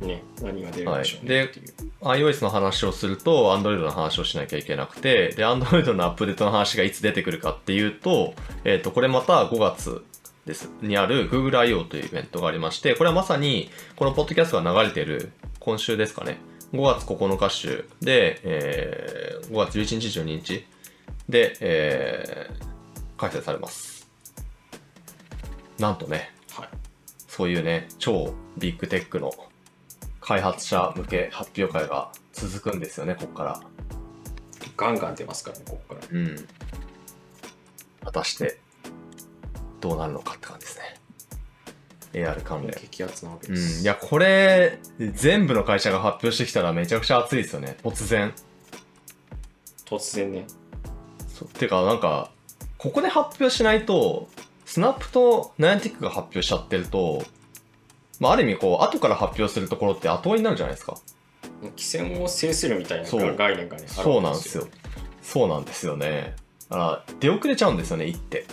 [0.00, 1.46] ね、何が出るんでしょうね、はい。
[1.46, 1.66] っていう
[2.00, 8.34] iOS の話をすると Android の話をしなきゃいけなくてで Android のアップデートの話がいつ出てくるかっていうと,、
[8.64, 10.04] えー、とこれまた5月
[10.46, 10.70] です。
[10.80, 11.84] にある Google I.O.
[11.84, 16.38] というイベントがありましてこれはまさにこのポッドキャストが流れている今週ですかね。
[16.72, 17.84] 5月9日週。
[18.00, 20.64] で、えー5月11日12日。
[21.28, 22.70] で、えー
[23.20, 24.08] 開催されます。
[25.78, 26.68] なんとねはい。
[27.28, 29.30] そういうね、超ビッグテックの
[30.20, 33.60] 開発者向け発表会が続くんですよね、ここから。
[34.76, 36.36] ガンガン出ますからねここからうん。
[38.04, 38.60] 果たして、
[39.80, 41.00] どうなるのかって感じですね。
[42.12, 42.70] AR 関連。
[42.70, 43.54] 激アツなわけうん。
[43.54, 44.78] です、いや、これ、
[45.12, 47.76] 全部の会社が発表してきたらめちゃくちゃ熱いですよね。
[47.82, 48.32] 突然。
[49.84, 50.46] 突然ね
[51.28, 52.30] そうてか、なんか、
[52.78, 54.28] ここで発表しないと、
[54.64, 57.24] スナップとナイアンティックが発表しちゃってると、
[58.20, 60.94] まあ、ある意味、こう、後から発表するところって後追いになるじゃないですか。
[61.62, 64.68] 規制を制するみたいなそう概念がねあるそうなんですよ。
[65.22, 66.34] そうなんですよね。
[66.68, 68.40] だから、出遅れちゃうんですよね、一手。
[68.40, 68.44] っ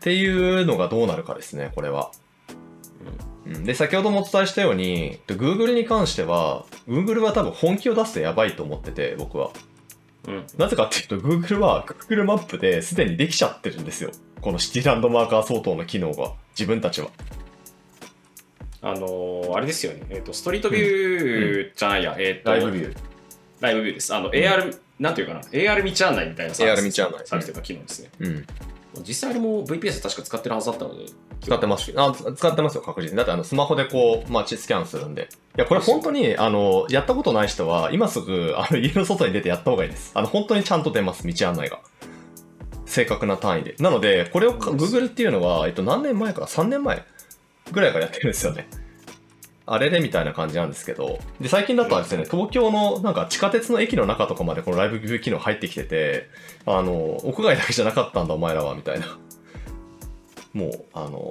[0.00, 2.10] ていうのがどうなるかですね、これは。
[3.46, 9.50] うんで、先ほどもお伝えしたように、で Google に関しては、Google は多分本気を出すとやばいと思ってて、僕は。
[10.28, 14.10] うんなぜかっていうと、Google は Google マップですでにできちゃってるんですよ。
[14.40, 17.10] このシティランドマーカー相当の機能が、自分たちは。
[18.86, 22.96] あのーあれですよね、えっとストリートビューじゃないや、えっとライブビュー。
[23.60, 28.46] ライブビューですあの、AR なんていうかな AR 道案内みたいなサービス AR 道案内サービスというか機能ですねうん。
[29.02, 31.04] 実際あれも VPS 確か使ってるはずだったので
[31.40, 31.92] 使ってます。
[31.96, 33.16] あ、つ使ってますよ、確実に。
[33.16, 35.28] だってあの、スマホでこう、街スキャンするんで。
[35.56, 40.12] いや、これ本当に、あの、やったことない人は、今すぐ、あの、 家の外に出てやった方がいいです。
[40.14, 41.80] あの、本当にちゃんと出ます、道案内が。
[42.86, 43.74] 正確な単位で。
[43.78, 47.04] なので、これをか、Google っていうのは、えっと、何年前から ?3 年前
[47.72, 48.68] ぐらいからやってるんですよね。
[49.68, 51.18] あれれみたいな感じなんですけど。
[51.40, 56.28] で、最近だとはですね、東京のなんか地下鉄の駅の中とかまでこのライブビュー機能入ってきてて、
[56.66, 59.18] あの、屋外だけじゃなかったんだお前らは、みたいな。
[60.54, 61.28] もう、あの、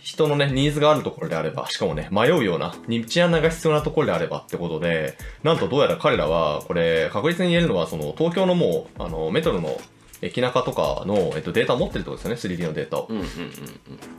[0.00, 9.80] 人のね、ニーズがあるところであれば、しかもね、迷うような、道案内が必要なところであればってことで、なんとどうやら彼らは、これ、確実に言えるのは、その、東京のもう、あの、メトロの
[10.20, 13.06] 駅中とかの、えっと、データを持ってるってことですよね、3D のデータを。
[13.08, 13.28] うんうんうん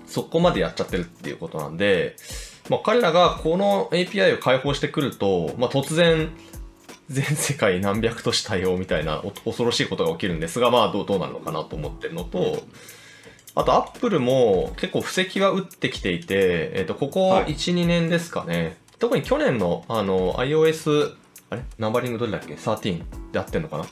[0.06, 2.16] そこまでやっちゃってるっていうことなんで、
[2.68, 6.32] まあ、彼らがこの API を開放してくると、まあ、突然、
[7.10, 12.64] 全世界何百都市対応みたいなお恐ろしいことが起きるんですが、まあどうどうなるのかなと思ってるのと、
[13.56, 18.78] あと、アップルも結構布石は打ってきていて、えっ、と、ここはい1、2年ですかね。
[19.00, 21.16] 特に去年の、あの、iOS、
[21.50, 21.64] あれ？
[21.80, 23.86] ナンバリングどれだっけ ?13 でやってんのかな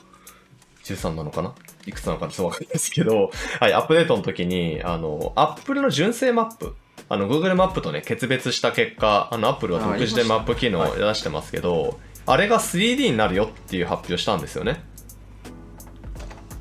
[0.84, 1.54] ?13 なのかな？
[1.88, 6.74] いくつなのかちょっとわかんないですけど、 はい、アップデートの時に、あの、アップルの純正マップ、
[7.08, 14.84] あの、Google マップとね、決別した結果、あの、アップルは独自でマップ機能を出してますけど、あれが 3D になるよっていう発表したんですよね。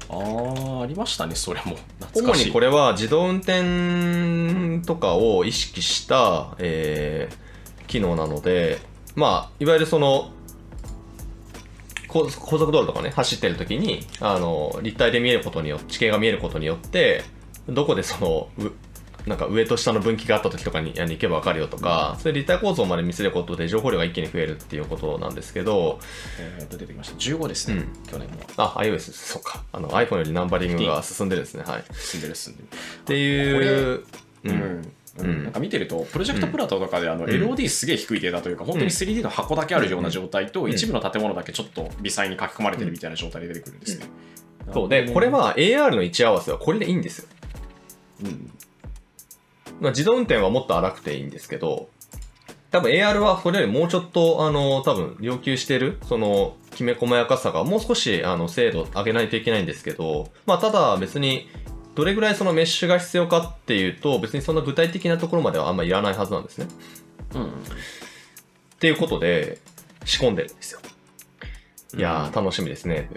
[0.09, 1.75] ああありましたねそれも。
[1.99, 7.47] 懐主にこれは自動運転とかを意識した、えー
[7.87, 8.79] 機能なので、
[9.15, 10.31] まあ、いわゆるその、
[12.07, 17.23] 高高速道路とかね、走ってる時に、あの、立体で見えることによって、地形が見えることによって、
[17.67, 18.71] どこでその、う
[19.27, 25.99] なんか上と下の分岐があった時とかに行けば分かるよとか、そういう立体構造まで見せることで情報量が一気に増えるっていうことなんですけど、
[26.39, 27.15] えーと出てきました。
[27.17, 28.03] 15ですね、うん。
[28.09, 29.63] 去年のあ、iOS、そうか。
[29.73, 31.81] あの iPhone よりナンバリングが進んでですね、はい。
[31.81, 32.69] っ進んでる進んでる。
[33.05, 34.03] ていう、
[34.45, 37.29] うんなんか見てるとプロジェクトプラトとかであのん。
[37.29, 40.71] LOD すげえ低いデータというか、本当に 3D の箱だけあるような状態と、うん。
[40.71, 44.05] 一部の建物だけちょっと微細に書き込まれてるみたいな状態で出てくるんですね、
[44.73, 47.27] そうで、これは AR の位置合わせはこれでいいんですよ。
[48.25, 48.51] うん。
[49.79, 51.89] まあ、自動運転はもっと荒くていいんですけど、
[52.71, 61.49] 多分 AR はそれよりもうちょっと、あの、多分要求してる、その、きめ細やかさがもう少し、あの、精度上げないといけないんですけど、まあ、ただ別に、
[61.97, 66.67] どれぐらいそのメッシュが必要かっていうと、別にそんな具体的なところまではあんまりいらないはずなんですね。
[67.33, 67.49] うんっ
[68.79, 69.57] ていうことで、
[70.05, 70.79] 仕込んでるんですよ。
[71.97, 73.09] いやー、楽しみですね。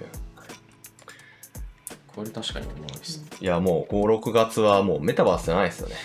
[2.07, 5.97] これ確かに思いです、いや、もう5、6月はもうメタバースじゃないですよね。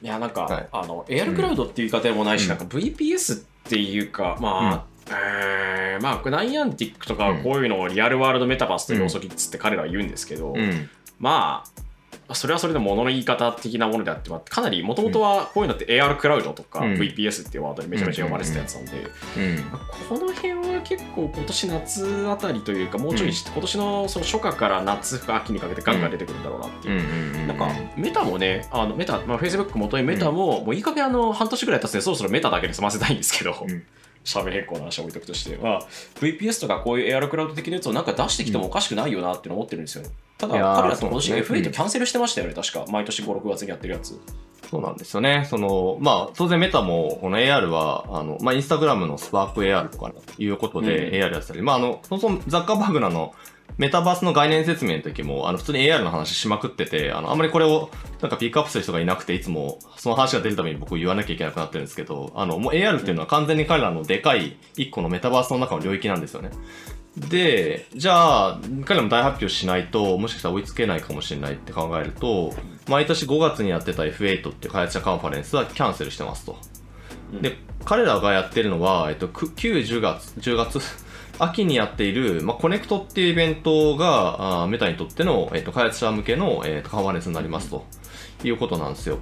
[0.00, 10.88] いやなんか、はいあの AR クラウドっていう言い方でもないし、うんなんか VPS っていうかまあ、えーまあナイアンティックとかはこういうのをリアルワールドメタバースと要素キッズって彼らは言うんですけど、うん。
[11.18, 11.87] まあ
[12.34, 16.94] それはそれで物の言い方的なものであって、まあかなりもともとはこういうのって AR クラウドとかうん。
[16.94, 19.64] VPS っていうワードにめちゃめちゃ呼ばれてたやつなんで、うん。
[20.08, 27.46] この辺は結構今年夏あたりというかもうちょいして、今年のその初夏から夏秋にかけてガンガン出てくるんだろうなっていう。
[27.46, 33.54] なんかメタもね、あのメタ、まあ、Facebook 元にメタも、もういい加減あの半年ぐらい経つんで、そろそろメタだけで済ませたいんですけど、
[34.36, 35.80] うん喋り変更の話は置いとくとして、まあ、
[36.20, 40.10] VPS とかこういう AR クラウド的なやつをなんか出してきてもおかしくないよなって思ってるんですよね。
[40.36, 42.84] ただ、彼らって今年そうですね F8 キャンセルしてましたよね、確か。
[42.90, 44.18] 毎年5、6月にやってるやつ。
[44.70, 45.46] そうなんですよね。
[45.48, 53.34] その、まあ、当然メタも、この AR は、あの、まあ、インスタグラムのスパーク AR とかいうことでうん AR やってたり、まあ、あの、そもそもザッカーバーグのあの、
[53.78, 66.50] メタバースの概念説明の時も、あの、普通に AR の話しまくってて、あの、あんまりこれを、なんかピックアップする人がいなくて、いつも、その話が出るために僕言わなきゃいけなくなってるんですけど、あの、もう AR っていうのは完全に彼らのでかい一個のメタバースの中の領域なんですよね。
[67.16, 72.54] で、じゃあ、彼らも大発表しないと、もしかしたら追いつけないかもしれないって考えると、
[72.88, 76.56] 毎年5月にやってた F8 っていう開発者カンファレンスはキャンセルしてますと。
[77.40, 80.80] で、彼らがやってるのは、えっと、9、10月、10月、
[81.38, 87.84] 秋にやっている、まあ、コネクトっていうイベントが、あーメタにとっての、えっと、開発者向けの、えっと、カンファレンスになりますと
[88.44, 89.18] いうことなんですよ。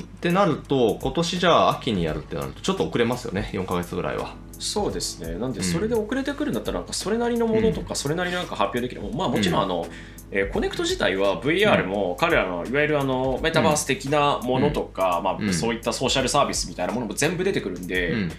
[0.00, 4.34] ってなると、今年じゃあ秋にやるってなると、ちょっと遅れますよね、4ヶ月ぐらいは。
[4.58, 5.34] そうですね。
[5.38, 9.02] なんで、うんそれで遅れてくるんだったら、なんかそれなりのものとか、それなりのなんか発表できる。
[9.14, 9.86] まあ、もちろん、あの、
[10.30, 18.32] えーコネクト自体は VR も彼らのいわゆるあのメタバース的なものとか、まあ、うんそういったソーシャルサービスみたいなものも全部出てくるんで、うん。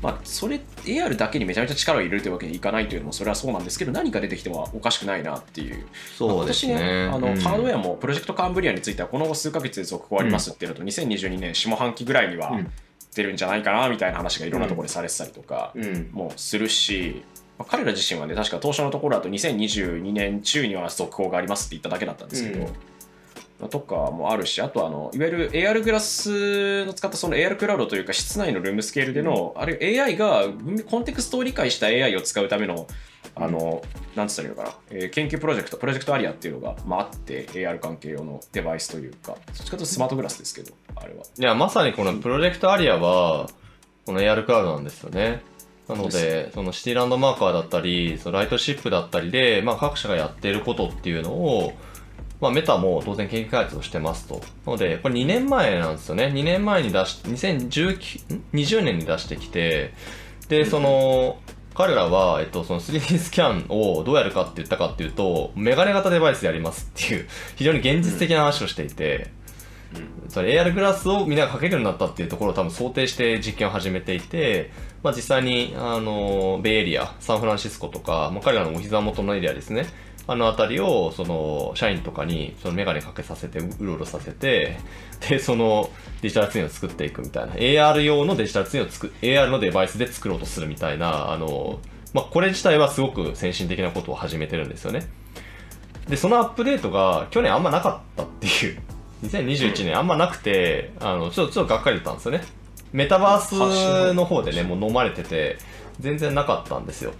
[0.00, 5.84] まあ、それ AR だけにめちゃめちゃ力を入れるというわけにいかないというのもそれはそうなんですけど何か出てきてはおかしくないなっていう
[6.16, 7.10] そうですね。
[7.12, 12.70] あの、うんハードウェアもプロジェクトカンブリアについてはこの数ヶ月で続報ありますっていうのと、2022年下半期ぐらいにはうん
[13.14, 16.10] 出るんじゃないかなみたいな話がいろんなところでされてたりとかうん。
[16.12, 17.22] もするし、
[17.58, 22.74] まあ彼ら自身はね確か当初のところだと2022年中には続報がありますって言っただけだったんですけど、うん
[23.60, 30.44] まあとかもあるしあとあのいわゆる AR グラスの使ったその AR クラウドというか室内のルームスケールでの、あるいは AI が
[30.88, 32.86] コンテクストを理解した AI を使うための
[33.34, 33.82] あの、
[34.16, 41.22] なんつったらいいのかな、えー研究プロジェクト、プロジェクトアリアっていうのが、まあ、あって、AR 関係用のデバイスというか、そっちかとスマートグラスですけど、あれは。
[41.22, 43.48] いや、まさにこのプロジェクトアリアは、
[44.06, 45.42] この AR クラウドなんですよね。
[45.88, 51.72] なのでで、そのシティランドマーカーだったり、そのライトシップだったりで、まあ各社がやっていることっていうのを、
[52.40, 54.36] まあメタも当然研究開発をしてますと。
[54.66, 56.26] なので、これ2年前なんですよね。
[56.26, 59.92] 2年前に出し、2019、ん？20年に出してきて、
[60.48, 61.38] で、その、
[61.74, 69.30] 彼らは、えっと、その 3D スキャンをどうやるかって言ったかっていうと、メガネ型デバイスでやりますっていう、非常に現実的な話をしていて、
[70.28, 74.70] それ AR グラスをみんながかけるようになったっていうところを多分想定して実験を始めていて、
[75.02, 79.86] まあ、実際にあのベイエリアサンフランシスコとか、まあ、彼らのお膝元のエリアですね
[80.28, 84.76] あの辺りをその社員とかにそのメガネかけさせてうろうろさせて
[85.28, 87.54] でそのデジタルツインを作っていくみたいな。
[87.54, 91.80] AR 用のデジタルツインを作 AR のデバイスで作ろうとするみたいなあの、
[92.12, 95.06] まあ、これ自体はすごく先進的なことを始めてるんですよね。
[96.08, 98.78] でそのアップデートが去年あんまなかったっていう。
[99.24, 102.44] 2021年あんまなくて、あのちょっとちょっとがっかりだったんですよね。
[102.92, 105.58] メタバースの方でねもう飲まれてて
[106.00, 107.12] 全然なかったんですよ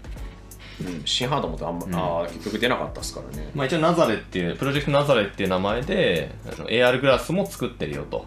[0.80, 1.94] うん、新ハードもあんま、うん。
[1.94, 3.50] あー結局出なかったですからね。
[3.54, 6.30] まあ、一応ナザレっていうプロジェクトナザレっていう名前で
[6.68, 8.24] AR グラスも作ってるよと、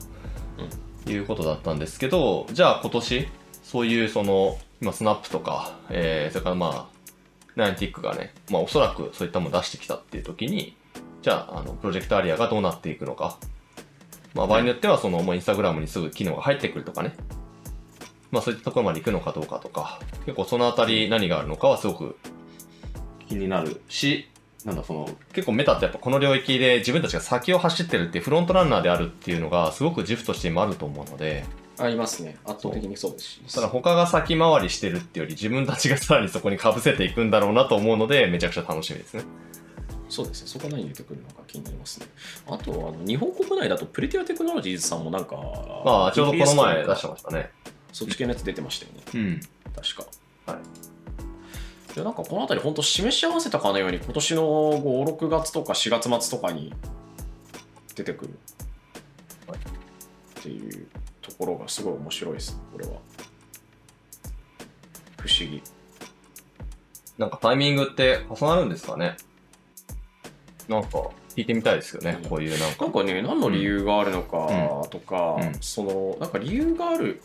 [1.07, 3.27] いうことだったんですけどじゃあ今年
[3.63, 7.01] そういうその今スナップとか、えーそれからまあ
[7.55, 10.77] ナインティックがね、まあ、おそらくそういったものを出してきたっていう時に
[11.21, 13.37] じゃああのプロジェクトアリアがどうなっていくのか、
[14.33, 17.13] まあ、場合によってはそのもうインスタグラムにすぐ機能が入ってくるとかね。
[18.31, 19.99] まあそういったところまで行くのかどうかとか。
[20.25, 22.17] 結構そのあたり何があるのかはすごく
[23.31, 24.27] 気になるし、
[24.65, 31.45] なんだその、結構メタってやっぱこの領域で自分たちが先を走ってるっていうフロントランナーであるっていうのがすごく自負として今あると思うので、
[31.79, 32.37] ありますね。
[32.45, 33.55] 圧倒的にそうですし。
[33.55, 39.23] ただ他が先回りしてるっていうより自分たちがさらにそこに被せていくんだろうなと思うので、めちゃくちゃ楽しみですね。
[40.09, 40.47] そうですね。
[40.47, 42.07] そこは何出てくるのか気になりますね。
[42.47, 45.35] あと、あの日本国内だとプレティアテクノロジーズさんもなんか、
[45.85, 47.49] まあちょうどこの前出してましたね。
[47.93, 49.01] そっち系のやつ出てましたよね。
[49.15, 49.39] うん。
[49.73, 50.05] 確か。
[50.51, 50.61] はい。
[51.95, 56.73] でなんかこの辺り本当示し合わせたかのように今年の5、6月とか4月末とかに
[57.95, 58.37] 出てくる
[59.47, 60.87] はいっていう
[61.21, 62.93] ところがすごい面白いです、これは。
[65.19, 65.61] 不思議。
[67.17, 69.17] なんかタイミングって重なるんですかね？
[70.67, 70.87] なんか
[71.35, 72.85] 聞いてみたいですよね、うんこういうなんか。
[72.85, 77.21] なんかね、何の理由があるのかとか、うんその、なんか理由がある、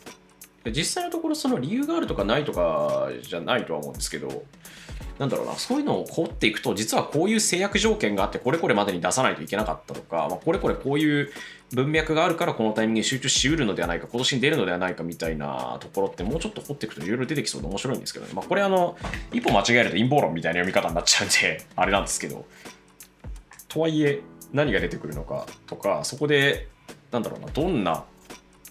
[0.71, 4.43] 実際のところその理由があるとかないとかじゃないとは思うんですけど、
[5.19, 11.31] なんだろうな、そういうのを掘っていくと、実はこういう制約条件があって、これこれまでに出さないといけなかったとか、まあ、これこれこういう
[11.73, 18.31] 文脈があるから、このタイミングに集中しうるのではないか、今年に出るのではないかみたいなところって、もうちょっと掘っていくといろいろ出てきそうで面白いんですけどね。
[18.35, 18.95] まあ、これあの、
[19.33, 22.45] 一歩間違えると陰謀論みたいな読み方になっちゃうんで、 あれなんですけど、
[23.67, 24.21] とはいえ
[24.53, 26.69] 何が出てくるのかとかそこで
[27.11, 28.05] なんだろうなどんな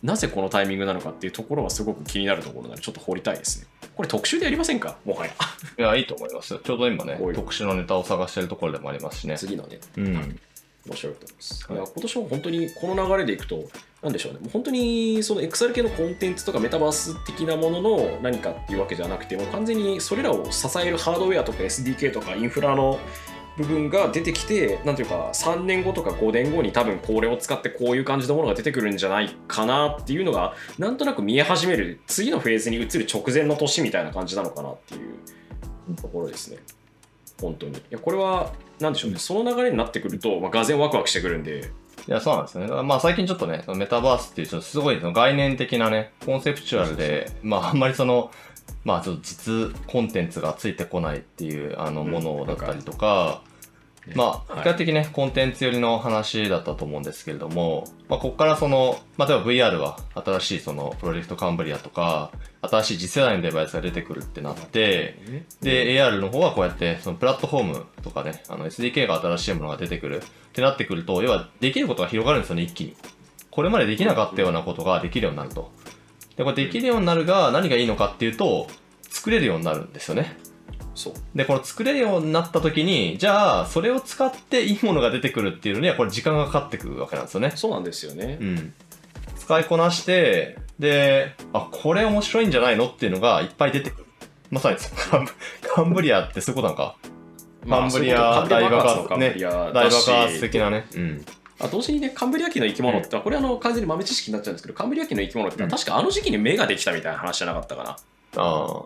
[0.03, 3.67] なぜこのタイミングなのかっていうところはすごく気になるところなのでちょっと掘りたいですね。
[3.95, 4.99] これ特集でやりませんか？
[5.05, 5.33] もはや。
[5.79, 6.53] いや、いいと思います。
[6.53, 6.61] よ。
[6.63, 9.39] ちょうど今ね特殊なネタを探してるところでもありますしね。
[9.39, 10.41] 次のねうん。
[10.87, 11.77] 面白いと思います、はい。
[11.79, 13.65] い、や今年も本当にこの流れでいくと
[14.03, 14.39] なんでしょうね。
[14.39, 23.01] もう本当にその XR 系のコンテンツとかメタバース的なものの何かっていうわけじゃなくてもう完全にそれらを支えるハードウェアとか SDK とかインフラの
[23.57, 36.59] 部分が出てきてなんていうか3年後とか5年後に多分これを使ってこういう感じのものが出てくるんじゃないかなっていうのがなんとなく見え始める次のフェーズに移る直前の年みたいな感じなのかなっていうところですね。
[37.41, 37.77] 本当に。
[37.77, 41.71] いやこれはなんでしょうね、その流れになってくると、まあ、がぜんワクワクしてくるんで。
[42.09, 42.83] いや、そうなんですよね。
[42.83, 48.31] まあ最近ちょっとね、そのメタバースっていうすごいその概念的なね、コンセプチュアルで、まああんまりその、
[48.85, 53.43] まあちょっと実コンテンツがついてこないっていうあのうんものだったりとか、
[54.15, 62.31] まあ、はい比較的ね、コンテンツ寄りの話だったと思うんですけれども、まあ、ここからその、まあ、例えば VR は新しいそのプロジェクトカンブリアとか、
[62.63, 65.17] 新しい次世代のデバイスが出てくるってなって、
[65.61, 70.21] で、AR の方はこうやって、そのプラットフォームとかね、あの SDK が新しいものが出てくるっ
[70.53, 72.97] てなってくると、要はできることが広がるんですよね、一気に。
[73.51, 75.73] これまでできなかったようなことができるようになると。
[76.37, 78.69] で、これできるようになるが何がいいのかっていうと、
[79.09, 80.37] 作れるようになるんですよね。
[80.97, 87.53] そうで、この作れるようになった時に、じゃあ、それを使っていいものが出てくるっていうのには、これ時間がかかってくるわけなんですよね。
[87.55, 88.75] そうなんですよね、うん。
[89.37, 94.07] 使いこなして、で、あ、これ面白いんじゃないのっていうのがいっぱい出てくる。
[94.51, 94.79] まさに
[95.69, 96.97] カンブ、リアってそういうことなんか。
[97.69, 100.87] カンブリア大爆発カンブリア大爆発的なね。
[100.95, 101.25] うん。
[101.59, 107.97] あ同時にねカンブリア紀の生き物って、これあの完全に豆知識になっちゃうんですけどカンブリア紀の生き物って、うん確かあの時期に目ができたみたいな話じゃなかったかなあ
[108.37, 108.83] あ。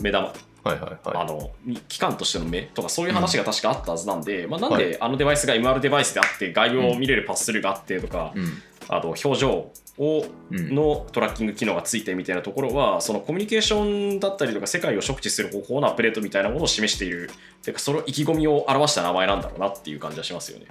[0.00, 0.32] 目玉、
[0.66, 1.26] はいはいあはい。
[1.26, 1.50] の
[1.88, 8.62] 機関としての目とかそういう話が確かあったはずなんで、まあ、なんであのデバイスが MR デバイスであって概要を見れるパススルーがあってとか、うん。
[8.88, 9.50] あと表情
[9.98, 10.74] をうん。
[10.74, 17.30] のトラッキング機能がついてみたいなところはそのコミュニケーションだったりとか世界を触知する方法のアップデートみたいなものを示している
[17.62, 20.66] ていうかその意気込みを表した名前なんだろうなっていう感じはしますよね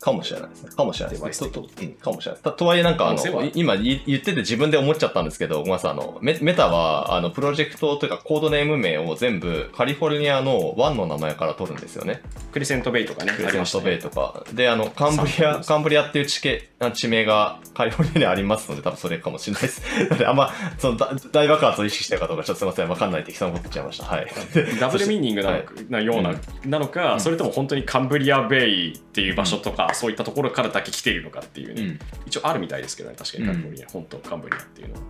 [0.00, 0.70] かもしれないですね。
[0.70, 1.50] かもしれないですね。
[1.50, 2.40] ととうん、かもしれない。
[2.42, 12.22] ととはいえなんかあの、い今い言ってて自分で思っちゃったんですけど、ごめんなさい、あの、メメタは、あの、プロジェクトというかコードネーム名を全部カリフォルニアのワンの名前から取るんですよね。
[12.50, 14.44] クリセントベイとかね、クレセントベイとか。
[14.54, 19.82] で、あの、カンブリア、カンブリアっていう地形、あ地名がカリフォルニアにありますので、多分それかもしれないです。
[20.26, 24.04] あんま、その大大爆発を意識してるかどうか、ちょっとすいません、わかんない適当なこと言っちゃいました。
[24.04, 24.26] はい。
[24.78, 31.98] ダブルミーニングなような,、うんなのか、うんそれとも本当にカンブリアベイっていう場所とか、そういったところからだけ来ているのかっていうね、うん。
[32.26, 35.00] 一応あるみたいですけどね確かにうんカリフォルニア、本当カンブリアっていうのは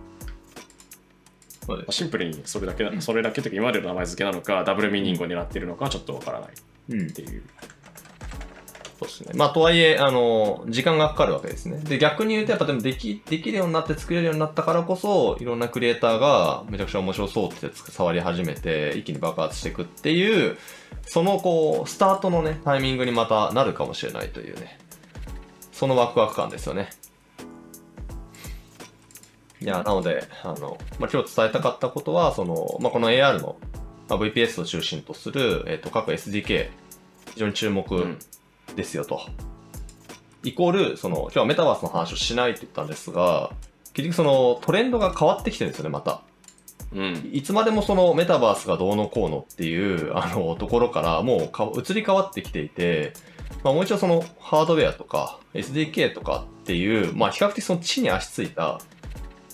[1.65, 1.95] そうです。
[1.97, 6.53] シンプルにそれだけなそれだけというか今までの名前付けなのかダブルミーニングを狙っているのかはちょっとわからないっ
[6.89, 7.11] うん。
[7.11, 7.43] ていう
[9.01, 9.33] そうですね。
[9.35, 11.79] まあ、とはいえ、あの、時間がかかるわけですね。
[11.79, 20.57] で、逆に言うと、やっぱでもでき、できるようになって作れるようになったからこそ、いろんなクリエイターがめちゃくちゃ面白そうって触り始めて、一気に爆発していくっていう、
[21.07, 24.77] そのこう、スタートのね、タイミングにまたなるかもしれないというね。
[25.71, 26.91] そのワクワク感ですよね。
[29.61, 33.57] いや、なので、あの、まあ、今日伝えたかったことは、その、まあ、この AR の、
[34.09, 36.69] まあ、VPS を中心とする、えっ、と、各 SDK、
[37.33, 38.19] 非常に注目、うん
[38.75, 39.21] ですよと。
[40.43, 43.51] イコール、その、今日はメタバースの話をしないって言ったんですが、
[43.93, 46.21] 結局そのトレンドが変わってきてるんですよね、また。
[46.93, 53.13] うんいつまでもそのメタバースがどうのこうのっていう、あの、ところからもうか移り変わってきていて、
[53.63, 58.81] まあもう一度そのハードウェアとか SDK とかっていう、まあ比較的その地に足ついた、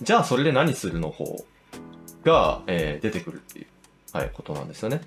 [0.02, 1.46] じゃあそれで何するの方
[2.24, 3.68] が、えー出てくるっていう、
[4.14, 5.02] はい、ことなんですよね。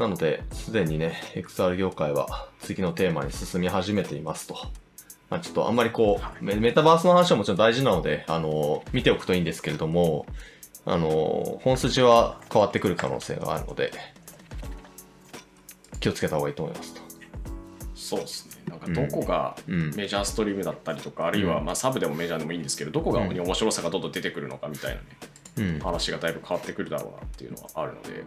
[0.00, 4.54] なので、すでにね、XR 業界は次のテーマに進み始めていますと。
[5.28, 10.24] まあ、ちょっとあんまりこう、メメタバースの話はもちろん大事なので、あの、見ておくといいんですけれども、
[10.86, 13.92] あの、本筋は変わってくる可能性があるので、
[16.00, 17.00] 気をつけた方がいいと思いますと。
[17.94, 19.94] そうですねなんかどこがうん。
[19.94, 25.78] メジャーストリームだったりとか、あるいはうんまあサブでもメジャーでもいいんですけどどこがうん面白さがどんどん出てくるのかみたいなねうん。
[25.80, 28.24] 話がだいぶ変わってくるだろうなっていうのはあるので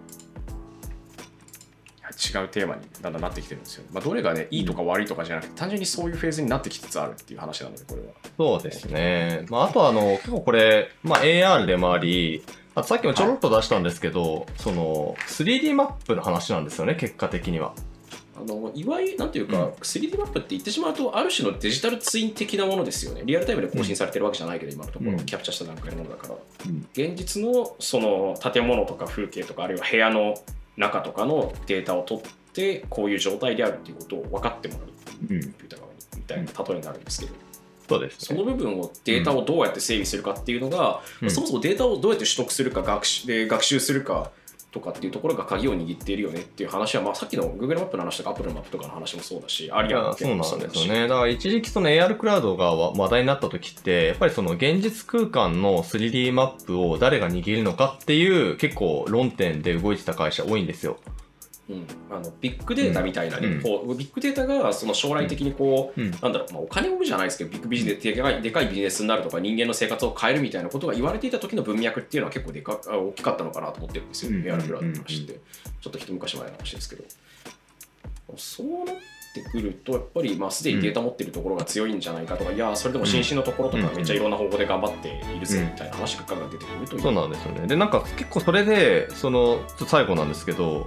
[2.14, 8.07] 違うテーマにだんだんなってきてるんですよ、まあ、どれがねいいとか悪いとかじゃなくて単純にそういうフェーズになってきつつあるっていう話なのでこれは。
[8.38, 9.45] そうですね。
[9.49, 12.43] まあ、あとはあの、結構これ、まあ、AR でもあり、
[12.76, 17.74] あとさっきもちょろっと出したんですけど、その、3D マップの話なんですよね、結果的には。
[18.36, 19.70] あのいわゆるなんていうか、うん。
[19.74, 23.22] 3D マップって言ってしまうとある種のデジタルツイン的なものですよね。
[23.26, 25.18] リアルタイムで更新されてるわけじゃないけど、今のところ、うん。
[25.20, 26.36] キャプチャーした段階のものだから。
[26.66, 26.88] うん。
[26.93, 30.34] 現実のその建物とか風景とかあるいは部屋の
[30.78, 34.93] 中とかのデータを取ってこういう状態であるっていうことを分かってもらう。
[35.24, 37.34] コンピューター側にみたいな例えになるんですけど、
[37.88, 38.17] そうですね。
[38.19, 44.32] その部分をデータをどうやって整理するかっていうのが、うんそもそもデータをどうやって取得するか学習で学習するか
[44.74, 51.07] とかっていうところが鍵を握っているよねっていう話は、まあ、さっきの Google マップの話とか Apple のマップとかの話もそうだしアいリアのやそうなんですよね。
[51.07, 60.97] だから一時期その AR クラウドがわ話題になった時って、やっぱりその現実空間の 3D マップを誰が握るのかっていう結構論点で動いてた会社多いんですよ。
[61.74, 63.61] うん、あのビッグデータみたいなね、うん。
[63.61, 66.11] こうビッグデータがその将来的にこう、うん。
[66.11, 74.47] なんだろう、まあ、お金を生むじゃないですけどビッグビジネスでかいでかいビジネスになるとか人間の生活を変えるみたいなことが言われていた時の文脈っていうのは結構でかあ大きかったのかなと思ってるんですよ、うん。
[74.47, 75.34] エアロクラウドの話って、
[75.82, 77.03] ちょっと一昔前の話ですけど
[78.38, 78.95] そうなっ
[79.34, 81.99] てくるとやっぱりまあすでにデータ持ってるところが強いん。
[81.99, 83.95] じゃないかとか、いやそれでも新進のところとかうん。
[83.95, 84.32] めっちゃいろん。
[84.32, 85.65] な方法で頑張っているぜうん。
[85.65, 87.32] みたいな話が出てくるという、そうなん。
[87.32, 87.67] ですよね。
[87.67, 87.89] で、なん。
[87.89, 90.30] か結構それで、その、最後なん。
[90.30, 90.86] ですけど、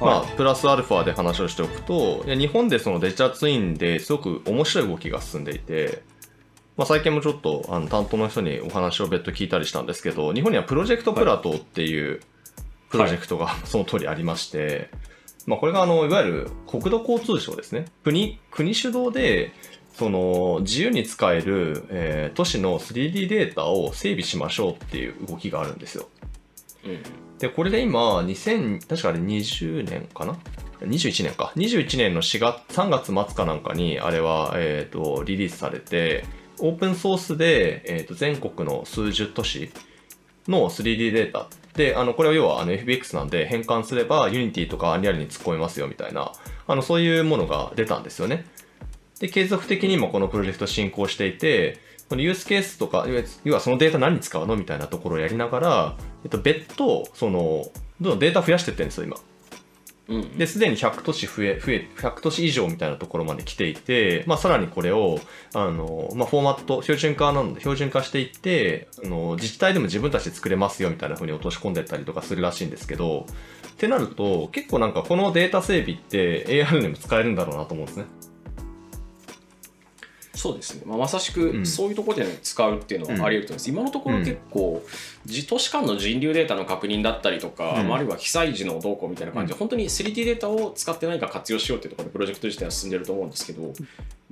[0.00, 6.02] まあ、プラスアルファで話をしておくと、日本でそのデジタルツインですごく面白い動きが進んでいて、
[6.76, 12.20] まあ、最近もちょっとあの担当の人にお話を別途聞いたりしたんですけど、日本にはプロジェクトプラトっていう
[12.90, 14.88] プロジェクトが その通りありまして、
[15.46, 17.86] まあ、これがあのいわゆる国土交通省ですね。
[18.04, 19.52] 国、国主導で、
[19.94, 26.08] その自由に使える、えー都市の 3D データを整備しましょうっていう動きがあるんですよ。
[26.84, 30.36] うんで、これで今、2000、確かあれ20年かな
[30.80, 31.52] ?21 年か。
[31.56, 36.24] 21年の4月、3月末かなんかに、あれは、えっ、と、リリースされて、
[36.58, 39.70] オープンソースで、えっ、と、全国の数十都市
[40.48, 46.32] の 3D データで、あの、これは要はあの FBX なんで変換すれば Unity とか Unreal に突っ込めますよみたいな、
[46.66, 48.44] あの、そういうものが出たんですよね。
[49.20, 51.78] で、継続的に今このプロジェクト進行していて、
[52.08, 53.06] このユースケースとか、
[53.44, 57.66] 要はそのデータ何に使うのみたいなところをやりながら、えっと、別途、その、
[58.00, 59.16] どんどんデータ増やしていってるんですよ、今。
[60.08, 65.20] うんで、すでに100都市増え、増え、100都市以上みたいなところまで来ていて、まあ、さらにこれを、
[65.52, 73.26] あの、まあ、フォーマット、標準化なので、標準化していって、あの、自治体でも自分たちで作れますよみたいな風に落とし込んでったりとかするらしいんですけど、
[73.68, 78.06] ってなると、結構なんかこのデータ整備って AR にも使えるんだろうなと思うんですね。
[80.38, 81.62] そうですね、まあ、まさしうん。
[81.62, 84.82] くそういうところで、ね使うっていうのはあり得ると思います、今のところ結構、
[85.17, 85.17] 自
[85.48, 87.88] 都市間の人流データの確認だったりとか、うん。
[87.88, 89.58] まああるいは被災時の動向みたいな感じで、うん。
[89.58, 93.72] 本当に 3D データを使って何か活用しようっていうところでプロジェクト自体は進んでると思うんですけど、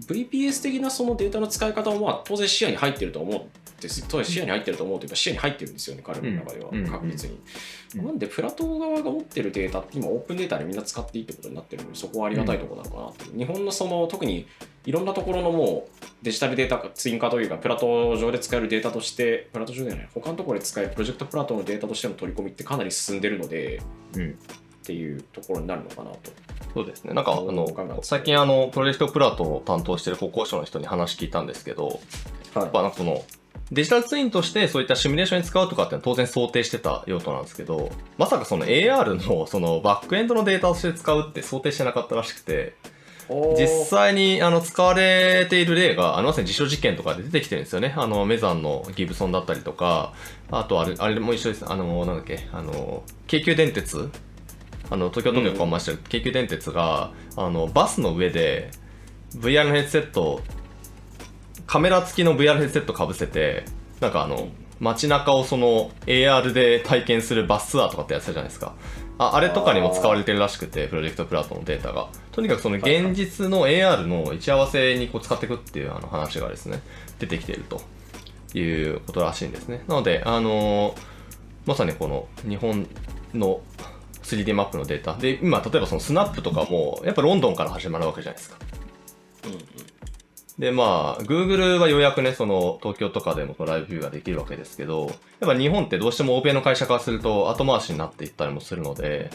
[0.01, 7.43] VPS 的なそのデータの使い方もまあ当然視野に入ってると思うんです当然視野に入ってると思うというか視野に入ってるんですよね彼の中ではうん確実に、うん
[7.95, 14.47] なんでプラトー側が持ってるデータって今オープンデータでみんな使っていいってことになってるのでそこはありがたいところなのかなって日本のその特に
[14.85, 23.81] いろんなところのもうデジタルデータツイン化というかプラト上で使えるデータとしてプラト上ではない他のところで使えるプロジェクトプラトのデータとしての取り込みってかなり進んでるので
[24.15, 24.31] うん。
[24.31, 24.35] っ
[24.87, 26.31] ていうところになるのかなと
[26.73, 27.15] そうですね。
[27.15, 27.67] なんか、あおの
[28.03, 32.01] 最近あの、プロジェクトプラトを担当してる国交省の人に話聞いたんですけど、
[32.55, 33.25] はやっぱなんかその、
[33.73, 42.77] デジタルツインとしてそういったシミュレーションに使うとかって当然想定してた用途なんですけど、まさかその AR のそのバックエンドのデータとして使うって想定してなかったらしくて、
[43.29, 47.95] 実際にあの使われている例が、あのまさに実証実験とかで出てきてるんですよね。
[47.97, 50.13] あのメザンのギブソンだったりとか、
[50.51, 51.65] あとあれ、あれも一緒です。
[51.67, 54.11] あの、なんだっけ、あの、京急電鉄
[54.89, 58.71] あの、東京都局を回してる京急電鉄が、あの、バスの上で
[59.35, 60.41] VR のヘッドセットを
[61.67, 63.65] カメラ付きの VR ヘッドセットかぶせて、
[64.01, 64.49] なんかあの、
[64.79, 68.75] 街中をその AR で体験するバスツアーとかってやってたじゃないですか。
[69.19, 72.09] ああれとかにも使われてるらしくて、プロジェクトプラットのデータが。
[72.33, 76.83] とにかくその現実の AR の位置合わせにこう使っていくっていうあの話がですね、
[77.19, 77.81] 出てきていると
[78.59, 79.83] いうことらしいんですね。
[79.89, 81.17] なので、あのー
[81.67, 82.87] まさにこの日本
[83.35, 83.61] の
[84.23, 85.17] 3D マップのデータ。
[85.17, 88.57] で、今、例えばそのスナップとかも、やっぱロンドンから始まるわけじゃないですか。
[89.47, 89.61] うんうん
[90.59, 95.07] で、まあ、Google はようやくね、その、東京とかでもライブビューができるわけですけど、
[95.41, 99.31] やっぱ日本ってどうしても欧米の会社からすると後回しになっていったりもするので、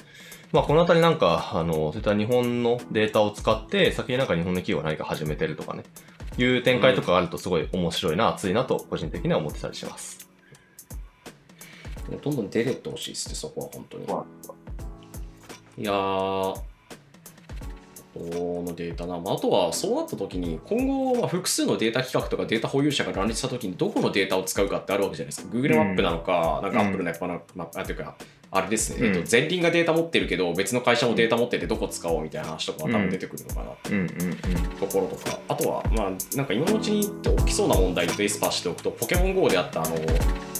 [0.51, 5.83] まあ、このあたりなんか、あの、そういった日本のデータを使って、先になんか日本の企業が何か始めてるとかね、
[6.37, 10.27] いう展開とかがあるとすごい面白いな、熱いなと、個人的には思ってたりします。
[12.23, 14.05] どんどん出てってほしいですね、そこは本当に。
[15.77, 16.63] いやー、こ
[18.15, 25.55] のデータな、まあ、あとはそうなった時に、今後、まあ、複数のデータ企画とかデータ保有者が乱立した時に、どこのデータを使うかってあるわけじゃないですか。
[25.55, 28.15] Google マップなのか、なんか Apple のやっぱな、まあ、あというか、
[28.53, 34.07] あれですね、うんえっと、前輪がデータ持ってるけど、別の会社もデータ持ってて、どこ使おうみたいな話とかは多分出てくるのかなうんうんうん。
[34.77, 37.05] ところとか、あとは、まあ、なんか今のうちに
[37.37, 39.95] 起きそうな問題とエスパーしておくと、ポケモン GO であったあの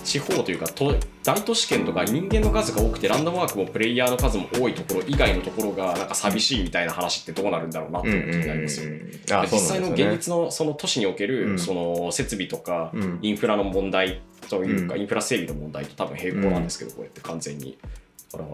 [0.03, 8.99] 地方というか都、大都市圏とか人間の数が多くて、ランダムワークもプレイヤーの数も多いところ以外のところが、なんか寂しいみたいな話ってどうなるんだろうなって気になりますよね。
[9.51, 10.11] 実際の現。
[10.11, 17.77] 実のその都市における、うんその設備とか、うんインフラの問題というか、うんインフラ整備の問題と多分並行なんですけど、こうやって完全に。
[18.31, 18.49] だから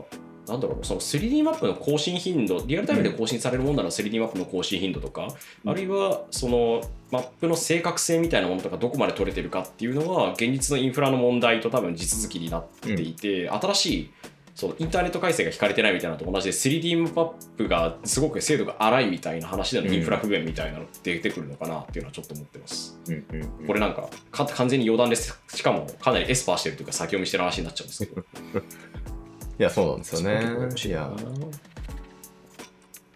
[0.48, 5.28] なんだろうその 3D マップの更新頻度、リアルタイムで更新されるものなら 3D マップの更新頻度とか、
[5.64, 6.82] うんあるいはその
[7.12, 14.12] マップの正確性みたいなものとか、どこまで取れてるかっていうのは、現実のインフラの問題と多分地続きになっていて、新しい
[14.58, 17.26] そのインターネット回線が引かれてないみたいなのと同じで 3D マッ
[17.58, 23.00] プがすごく精度が粗いみたいな話でのインフラ不便みたいなのって出てくるのかなっていうのはちょっと思ってます。
[23.08, 25.39] うんうんうんこれなんかか完全に余談です。
[25.50, 28.24] しかもかなりエスパーしてるというか先読みしてる話になっちゃうんですけど。
[29.60, 30.41] いや、そうなんですよね。
[30.86, 31.12] いや。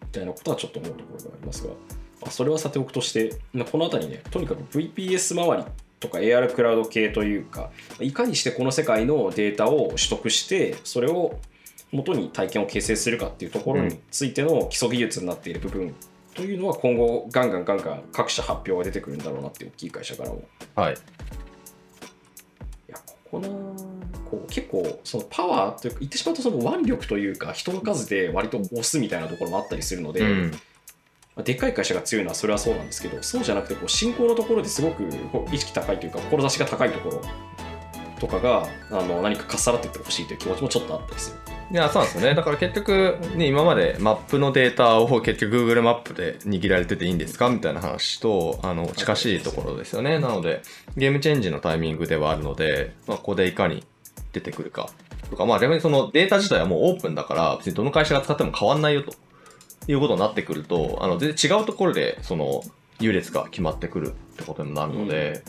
[0.02, 5.64] みたいなことはちょっと思うところがありますが、まあ、それはさておくとして、まあこの辺りね、とにかく VPS 周り
[6.00, 11.40] とか AR クラウド系というか、いかにしてこの世界のデータを取得して、それを
[11.92, 15.94] 元に体験を形成するかっていうところについての基礎技術になっている部分
[16.34, 20.44] というのは今後ガンガンガンガン各社発表が出てくるんだろうなって大きい会社からも。
[20.76, 20.94] はい。
[20.94, 20.98] い
[22.88, 23.91] やここな
[24.32, 30.52] こう結構そのパワーというか言ってしまうとその腕力というか人の数で割と押すみたいなところもあったりするので、うん。
[31.36, 37.22] まあでっかい会社が強いのはそれはそうなんですけどそうじゃなくてこう進行のところですごくこう意識高いというか志が高いところ
[38.20, 41.52] とかがあの何かかっさらっていってほしいという気持ちもちょっとあったりする。
[41.72, 42.36] いや、そうなんですよね。
[42.36, 50.20] だから結局、ね、今までマップのデータを結局 Google マップで握られてていいんですかみたいな話と、あの、近しいところですよね。
[50.20, 50.64] なので、
[50.98, 53.86] ゲームチェンジのタイミングではあるので、まあ、ここでいかに
[54.34, 54.90] 出てくるか。
[55.30, 59.14] とか、まあ逆にそのデータ自体はもうオープンだから、別にどの会社が使っても変わんないよと
[59.88, 62.64] いうことになってくると、あの、全然違うところで、その、
[63.00, 65.44] 優劣が決まってくるってことになるので、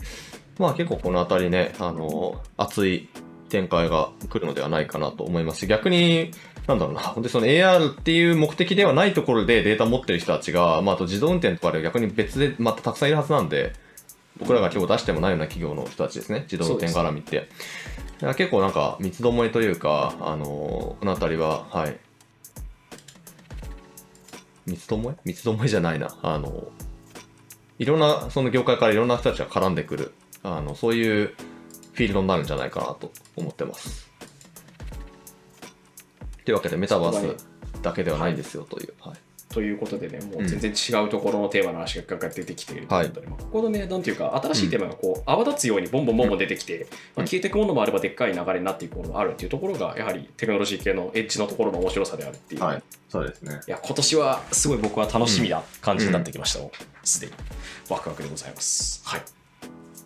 [0.59, 3.09] まあ結構このあたりね、あの、熱い
[3.49, 6.33] 展開が来るのではないかなと思いますし、逆に
[6.67, 13.73] なんだろうな、本当にその AR っていう目的ではないところでデータ持ってる人たちが、まあ、あと自動運転とかで逆に別でまたたくさんいるはずなんで、
[14.39, 17.49] 僕らが今日出してもないような企業の人たちですね、自動運転絡みって。
[18.37, 21.99] 結構なんか三つどもえというか、あのこの辺りは、はい。
[24.67, 25.15] 三つどもえ？
[25.25, 26.17] 三つどもえじゃないな。
[26.23, 26.69] あの
[27.79, 31.35] いろんな、その業界からいろんな人たちが絡んでくる、あのそういう
[31.93, 34.09] フィールドになるんじゃないかなと思ってます。
[36.45, 37.47] というわけで、メタバース
[37.83, 38.95] だけではないんですよという。
[39.01, 39.17] はい
[39.53, 53.61] ということでね、もう全然違うところのテーマの話が出てきているということで、まあここのね、なんていうか、新しいテーマがこう泡立つようにボンボンボンボン出てきて、まあ、消えていくものもあれば、でっかい流れになっていくものもあるっていうところが、やはりテクノロジー系のエッジのところの面白さであるっていう、はい、そうですね。
[53.67, 56.71] いや今年はすごい僕は楽しみな感じになってきましたもん
[57.05, 57.33] すで、に
[57.91, 59.03] ワクワクでございます。
[59.05, 59.23] はい、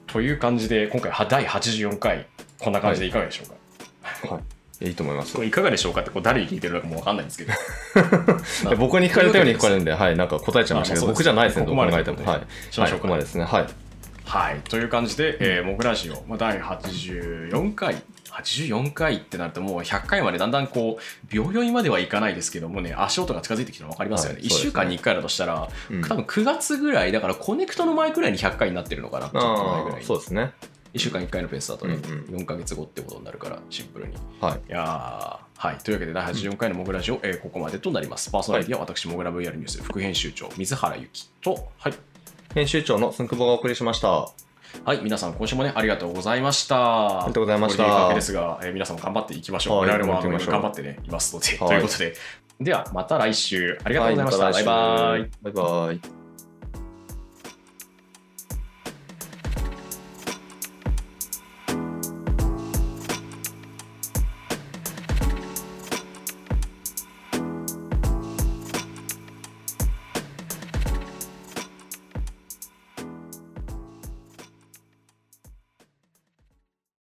[0.06, 2.26] という感じで今回は第84回
[2.58, 4.42] こんな感じでいかがでしょうか、はい。
[4.42, 5.42] いいと思いますこ。
[5.42, 12.24] れいかがでしょうかってこう誰に聞いてるのかもわかんないんですけど 僕に聞かれたように聞かれるんで、はい、なんか答えちゃいましたけど、僕じゃないですね、どう考えても。
[12.24, 12.72] はい。
[12.72, 13.44] しましょうかはいでですね。
[13.44, 13.66] はい。
[14.26, 18.02] はいという感じで、えー、モグラジオ、まあ、第84回
[18.42, 30.52] 84回ってなるともう100回までだんだんこう秒読みまではいかないですけどもね足音が近づいてきてるの分かりますよね、1はいそうですね週間に1回だとしたら、うん多分9月ぐらいだからコネクトの前ぐらいに100回になってるのかなちょっと前ぐらいそうですね。
[30.96, 34.14] 1週間1回のペースだとね、うんうん4ヶ月後ってことになるから、シンプルに。
[34.14, 34.60] いはい。
[34.68, 35.78] やーはい。
[35.78, 38.30] というわけで、第84回のモグラジオ、えーここまでとなります。
[38.30, 41.94] パーソナリティは私、モグラ VR ニュース副編集長、水原由紀と、はい。
[42.54, 44.08] 編集長のすんくぼがお送りしました。
[44.84, 47.20] はい、皆さん、今週もね、ありがとうございました。
[47.20, 49.78] ありがとうございましたですが、えー皆さんも頑張っていきましょう。
[49.80, 52.14] はい我々もあの頑張っていきましょう頑張ってね、いますので、はいということで、
[52.60, 54.44] では、また来週、ありがとうございました。
[54.46, 55.30] はバイバイ。
[55.42, 56.15] バイバイ。